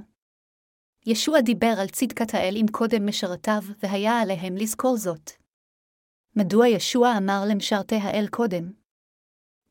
ישוע 1.05 1.41
דיבר 1.41 1.73
על 1.81 1.87
צדקת 1.87 2.33
האל 2.33 2.53
עם 2.57 2.67
קודם 2.67 3.07
משרתיו, 3.07 3.61
והיה 3.83 4.21
עליהם 4.21 4.55
לזכור 4.55 4.97
זאת. 4.97 5.31
מדוע 6.35 6.67
ישוע 6.67 7.17
אמר 7.17 7.43
למשרתי 7.49 7.95
האל 7.95 8.27
קודם? 8.31 8.71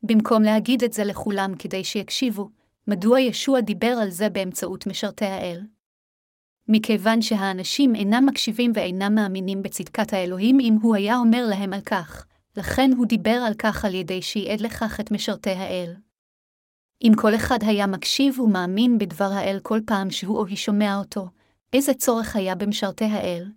במקום 0.03 0.43
להגיד 0.43 0.83
את 0.83 0.93
זה 0.93 1.03
לכולם 1.03 1.51
כדי 1.59 1.83
שיקשיבו, 1.83 2.49
מדוע 2.87 3.19
ישוע 3.19 3.61
דיבר 3.61 3.93
על 4.01 4.09
זה 4.09 4.29
באמצעות 4.29 4.87
משרתי 4.87 5.25
האל? 5.25 5.61
מכיוון 6.67 7.21
שהאנשים 7.21 7.95
אינם 7.95 8.25
מקשיבים 8.25 8.71
ואינם 8.75 9.15
מאמינים 9.15 9.61
בצדקת 9.61 10.13
האלוהים 10.13 10.59
אם 10.59 10.77
הוא 10.81 10.95
היה 10.95 11.17
אומר 11.17 11.45
להם 11.49 11.73
על 11.73 11.81
כך, 11.81 12.25
לכן 12.57 12.91
הוא 12.97 13.05
דיבר 13.05 13.43
על 13.47 13.53
כך 13.53 13.85
על 13.85 13.93
ידי 13.93 14.21
שייעד 14.21 14.61
לכך 14.61 14.99
את 14.99 15.11
משרתי 15.11 15.49
האל. 15.49 15.95
אם 17.03 17.11
כל 17.15 17.35
אחד 17.35 17.57
היה 17.61 17.87
מקשיב 17.87 18.39
ומאמין 18.39 18.97
בדבר 18.97 19.29
האל 19.31 19.59
כל 19.63 19.79
פעם 19.85 20.11
שהוא 20.11 20.37
או 20.37 20.45
היא 20.45 20.57
שומע 20.57 20.97
אותו, 20.97 21.27
איזה 21.73 21.93
צורך 21.93 22.35
היה 22.35 22.55
במשרתי 22.55 23.05
האל? 23.05 23.51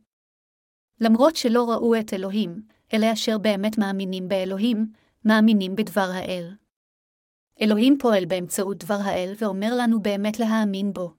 למרות 1.01 1.37
שלא 1.37 1.71
ראו 1.71 1.95
את 2.01 2.15
אלוהים, 2.15 2.63
אלה 2.95 3.13
אשר 3.13 3.39
באמת 3.39 3.79
מאמינים 3.79 4.29
באלוהים, 4.29 4.93
מאמינים 5.25 5.77
בדבר 5.77 6.11
האל. 6.15 6.55
אלוהים 7.61 7.99
פועל 7.99 8.25
באמצעות 8.25 8.85
דבר 8.85 8.99
האל 9.05 9.35
ואומר 9.39 9.75
לנו 9.79 10.03
באמת 10.03 10.39
להאמין 10.39 10.93
בו. 10.93 11.15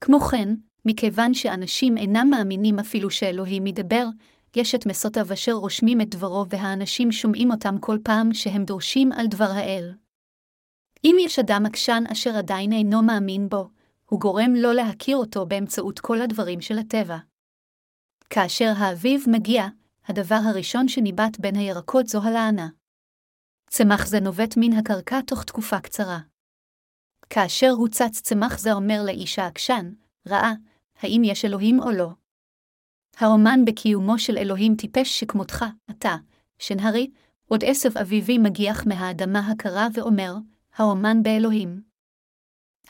כמו 0.00 0.20
כן, 0.20 0.48
מכיוון 0.84 1.34
שאנשים 1.34 1.96
אינם 1.96 2.28
מאמינים 2.30 2.78
אפילו 2.78 3.10
שאלוהים 3.10 3.66
ידבר, 3.66 4.06
יש 4.56 4.74
את 4.74 4.86
מסותיו 4.86 5.32
אשר 5.32 5.52
רושמים 5.52 6.00
את 6.00 6.08
דברו 6.08 6.44
והאנשים 6.48 7.12
שומעים 7.12 7.50
אותם 7.50 7.78
כל 7.80 7.98
פעם 8.04 8.34
שהם 8.34 8.64
דורשים 8.64 9.12
על 9.12 9.26
דבר 9.26 9.50
האל. 9.50 9.92
אם 11.04 11.16
יש 11.20 11.38
אדם 11.38 11.66
עקשן 11.66 12.04
אשר 12.12 12.30
עדיין 12.36 12.72
אינו 12.72 13.02
מאמין 13.02 13.48
בו, 13.48 13.68
הוא 14.10 14.20
גורם 14.20 14.54
לא 14.54 14.74
להכיר 14.74 15.16
אותו 15.16 15.46
באמצעות 15.46 16.00
כל 16.00 16.20
הדברים 16.20 16.60
של 16.60 16.78
הטבע. 16.78 17.18
כאשר 18.30 18.72
האביב 18.76 19.24
מגיע, 19.32 19.64
הדבר 20.06 20.38
הראשון 20.44 20.88
שניבט 20.88 21.38
בין 21.38 21.56
הירקות 21.56 22.06
זו 22.06 22.22
הלענה. 22.22 22.68
צמח 23.70 24.06
זה 24.06 24.20
נובט 24.20 24.54
מן 24.56 24.72
הקרקע 24.72 25.20
תוך 25.20 25.44
תקופה 25.44 25.80
קצרה. 25.80 26.18
כאשר 27.30 27.70
הוצץ 27.70 28.20
צמח 28.20 28.58
זה 28.58 28.72
אומר 28.72 29.02
לאיש 29.06 29.38
העקשן, 29.38 29.92
ראה, 30.28 30.52
האם 31.04 31.22
יש 31.24 31.44
אלוהים 31.44 31.80
או 31.80 31.90
לא. 31.90 32.08
האומן 33.16 33.64
בקיומו 33.64 34.18
של 34.18 34.38
אלוהים 34.38 34.74
טיפש 34.76 35.20
שכמותך, 35.20 35.64
אתה, 35.90 36.16
שנהרי, 36.58 37.10
עוד 37.48 37.64
עשב 37.66 37.98
אביבי 37.98 38.38
מגיח 38.38 38.86
מהאדמה 38.86 39.38
הקרה 39.38 39.88
ואומר, 39.94 40.34
האומן 40.76 41.22
באלוהים. 41.22 41.82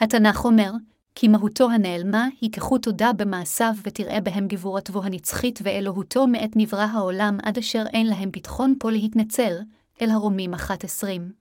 התנ"ך 0.00 0.44
אומר, 0.44 0.70
כי 1.14 1.28
מהותו 1.28 1.70
הנעלמה, 1.70 2.28
ייקחו 2.42 2.78
תודה 2.78 3.12
במעשיו 3.12 3.72
ותראה 3.82 4.20
בהם 4.20 4.48
גבורתו 4.48 5.04
הנצחית 5.04 5.58
ואלוהותו 5.62 6.26
מעת 6.26 6.50
נברא 6.56 6.86
העולם 6.92 7.38
עד 7.42 7.58
אשר 7.58 7.84
אין 7.92 8.06
להם 8.06 8.30
פתחון 8.32 8.74
פה 8.80 8.90
להתנצל, 8.90 9.56
אל 10.02 10.10
הרומים 10.10 10.54
אחת 10.54 10.84
עשרים. 10.84 11.32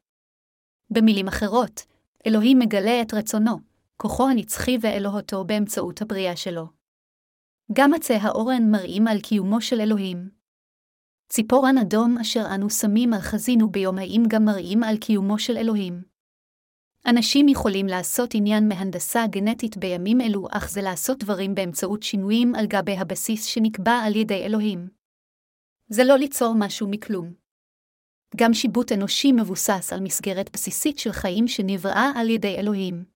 במילים 0.89 1.28
אחרות, 1.28 1.86
אלוהים 2.28 2.59
מגלה 2.59 3.01
את 3.01 3.13
רצונו, 3.13 3.59
כוחו 3.98 4.30
הנצחי 4.30 4.78
ואלוהותו 4.82 5.44
באמצעות 5.44 6.02
הבריאה 6.02 6.36
שלו. 6.36 6.66
גם 7.74 7.94
עצי 7.94 8.14
האורן 8.14 8.72
מראים 8.72 9.08
על 9.08 9.22
קיומו 9.22 9.62
של 9.62 9.82
אלוהים. 9.82 10.30
ציפורן 11.30 11.78
אדום 11.78 12.18
אשר 12.22 12.44
אנו 12.56 12.70
שמים 12.70 13.14
על 13.14 13.20
חזינו 13.20 13.70
ביום 13.70 13.98
האם 13.98 14.24
גם 14.28 14.46
מראים 14.46 14.84
על 14.84 14.98
קיומו 14.98 15.39
של 15.39 15.58
אלוהים. 15.58 16.04
אנשים 17.10 17.48
יכולים 17.48 17.86
לעשות 17.86 18.30
עניין 18.34 18.68
מהנדסה 18.68 19.28
גנטית 19.28 19.78
בימים 19.78 20.22
אלו, 20.22 20.48
אך 20.52 20.70
זה 20.70 20.82
לעשות 20.82 21.20
דברים 21.20 21.56
באמצעות 21.56 22.04
שינויים 22.04 22.56
על 22.56 22.66
גבי 22.68 22.98
הבסיס 22.98 23.46
שנקבע 23.46 23.91
על 23.91 24.16
ידי 24.16 24.46
אלוהים. 24.46 24.89
זה 25.88 26.04
לא 26.04 26.16
ליצור 26.18 26.56
משהו 26.58 26.88
מכלום. 26.89 27.34
גם 28.36 28.54
שיבוט 28.54 28.91
אנושי 28.91 29.32
מבוסס 29.32 29.94
על 29.94 30.00
מסגרת 30.00 30.50
בסיסית 30.54 31.00
של 31.00 31.12
חיים 31.12 31.48
שנבראה 31.48 32.12
על 32.16 32.30
ידי 32.30 32.56
אלוהים. 32.56 33.12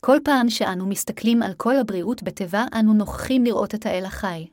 כל 0.00 0.16
פעם 0.24 0.50
שאנו 0.50 0.86
מסתכלים 0.86 1.42
על 1.42 1.54
כל 1.54 1.76
הבריאות 1.76 2.22
בטבע, 2.22 2.64
אנו 2.74 2.94
נוכחים 2.94 3.44
לראות 3.44 3.74
את 3.74 3.86
האל 3.86 4.04
החי. 4.04 4.46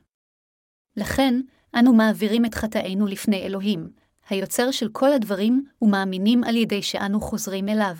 לכן, 0.96 1.40
אנו 1.74 1.92
מעבירים 1.92 2.44
את 2.44 2.54
חטאינו 2.54 3.06
לפני 3.06 3.42
אלוהים, 3.42 3.90
היוצר 4.28 4.70
של 4.70 4.88
כל 4.92 5.12
הדברים, 5.12 5.64
ומאמינים 5.82 6.44
על 6.44 6.56
ידי 6.56 6.82
שאנו 6.82 7.20
חוזרים 7.20 7.68
אליו. 7.68 7.96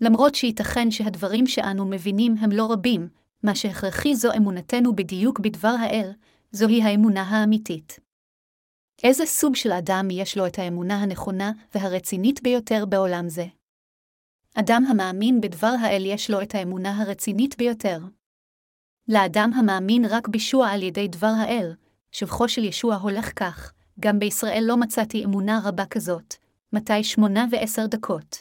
למרות 0.00 0.34
שייתכן 0.34 0.90
שהדברים 0.90 1.46
שאנו 1.46 1.84
מבינים 1.84 2.34
הם 2.40 2.52
לא 2.52 2.72
רבים, 2.72 3.08
מה 3.42 3.54
שהכרחי 3.54 4.16
זו 4.16 4.32
אמונתנו 4.36 4.96
בדיוק 4.96 5.38
בדבר 5.38 5.76
האל, 5.80 6.10
זוהי 6.52 6.82
האמונה 6.82 7.22
האמיתית. 7.22 7.98
איזה 9.02 9.26
סוג 9.26 9.56
של 9.56 9.72
אדם 9.72 10.08
יש 10.10 10.38
לו 10.38 10.46
את 10.46 10.58
האמונה 10.58 11.02
הנכונה 11.02 11.52
והרצינית 11.74 12.42
ביותר 12.42 12.84
בעולם 12.86 13.28
זה? 13.28 13.46
אדם 14.54 14.84
המאמין 14.88 15.40
בדבר 15.40 15.74
האל 15.80 16.02
יש 16.06 16.30
לו 16.30 16.42
את 16.42 16.54
האמונה 16.54 17.02
הרצינית 17.02 17.58
ביותר. 17.58 17.98
לאדם 19.08 19.50
המאמין 19.52 20.04
רק 20.04 20.28
בישוע 20.28 20.68
על 20.68 20.82
ידי 20.82 21.08
דבר 21.08 21.32
האל, 21.38 21.72
שבחו 22.12 22.48
של 22.48 22.64
ישוע 22.64 22.96
הולך 22.96 23.32
כך, 23.36 23.72
גם 24.00 24.18
בישראל 24.18 24.64
לא 24.66 24.76
מצאתי 24.76 25.24
אמונה 25.24 25.60
רבה 25.64 25.86
כזאת, 25.86 26.34
מתי 26.72 27.04
שמונה 27.04 27.46
ועשר 27.50 27.86
דקות. 27.86 28.36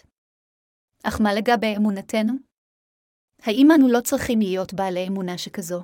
אך 1.04 1.22
מה 1.22 1.34
לגבי 1.34 1.76
אמונתנו? 1.78 2.34
האם 3.42 3.72
אנו 3.72 3.88
לא 3.88 4.00
צריכים 4.02 4.40
להיות 4.40 4.74
בעלי 4.74 5.08
אמונה 5.08 5.38
שכזו? 5.38 5.84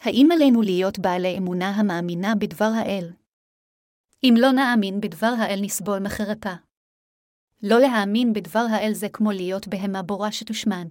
האם 0.00 0.28
עלינו 0.32 0.62
להיות 0.62 0.98
בעלי 0.98 1.38
אמונה 1.38 1.70
המאמינה 1.70 2.34
בדבר 2.34 2.70
האל? 2.74 3.12
אם 4.24 4.34
לא 4.38 4.52
נאמין 4.52 5.00
בדבר 5.00 5.34
האל 5.38 5.58
נסבול 5.62 5.98
מחרפה. 5.98 6.54
לא 7.62 7.80
להאמין 7.80 8.32
בדבר 8.32 8.66
האל 8.70 8.92
זה 8.92 9.08
כמו 9.08 9.30
להיות 9.30 9.68
בהמה 9.68 10.02
בורה 10.02 10.32
שתושמד. 10.32 10.86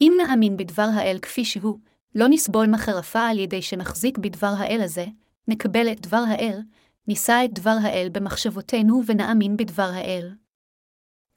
אם 0.00 0.12
נאמין 0.18 0.56
בדבר 0.56 0.88
האל 0.94 1.18
כפי 1.22 1.44
שהוא, 1.44 1.78
לא 2.14 2.26
נסבול 2.28 2.66
מחרפה 2.66 3.26
על 3.26 3.38
ידי 3.38 3.62
שנחזיק 3.62 4.18
בדבר 4.18 4.52
האל 4.58 4.80
הזה, 4.84 5.06
נקבל 5.48 5.92
את 5.92 6.00
דבר 6.00 6.22
האל, 6.28 6.60
נישא 7.08 7.42
את 7.44 7.52
דבר 7.52 7.76
האל 7.82 8.08
במחשבותינו 8.12 9.02
ונאמין 9.06 9.56
בדבר 9.56 9.90
האל. 9.94 10.34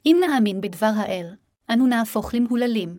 אם 0.05 0.17
נאמין 0.27 0.61
בדבר 0.61 0.91
האל, 0.95 1.35
אנו 1.69 1.87
נהפוך 1.87 2.33
למהוללים. 2.33 2.97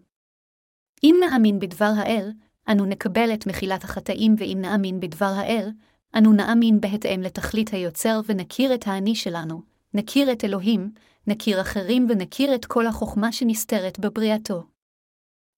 אם 1.05 1.17
נאמין 1.21 1.59
בדבר 1.59 1.93
האל, 1.97 2.31
אנו 2.69 2.85
נקבל 2.85 3.35
את 3.35 3.47
מחילת 3.47 3.85
החטאים, 3.85 4.35
ואם 4.39 4.59
נאמין 4.61 5.01
בדבר 5.01 5.33
האל, 5.37 5.71
אנו 6.19 6.33
נאמין 6.33 6.81
בהתאם 6.81 7.21
לתכלית 7.23 7.73
היוצר 7.73 8.21
ונכיר 8.27 8.75
את 8.75 8.87
האני 8.87 9.15
שלנו, 9.15 9.63
נכיר 9.95 10.33
את 10.33 10.45
אלוהים, 10.45 10.91
נכיר 11.27 11.61
אחרים 11.61 12.07
ונכיר 12.11 12.55
את 12.55 12.67
כל 12.67 12.87
החוכמה 12.87 13.33
שנסתרת 13.33 13.99
בבריאתו. 13.99 14.63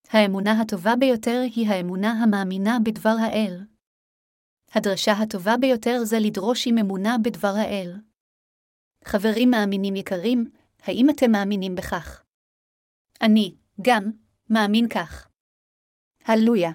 האמונה 0.08 0.60
הטובה 0.60 0.92
ביותר 1.00 1.40
היא 1.54 1.68
האמונה 1.68 2.10
המאמינה 2.10 2.78
בדבר 2.84 3.14
האל. 3.20 3.60
הדרשה 4.74 5.12
הטובה 5.12 5.56
ביותר 5.60 6.04
זה 6.04 6.16
לדרוש 6.20 6.66
עם 6.66 6.78
אמונה 6.78 7.16
בדבר 7.24 7.54
האל. 7.56 7.92
חברים 9.04 9.50
מאמינים 9.50 9.96
יקרים, 9.96 10.50
האם 10.82 11.10
אתם 11.10 11.30
מאמינים 11.30 11.74
בכך? 11.74 12.24
אני, 13.22 13.56
גם, 13.82 14.10
מאמין 14.50 14.88
כך. 14.88 15.28
הללויה. 16.24 16.70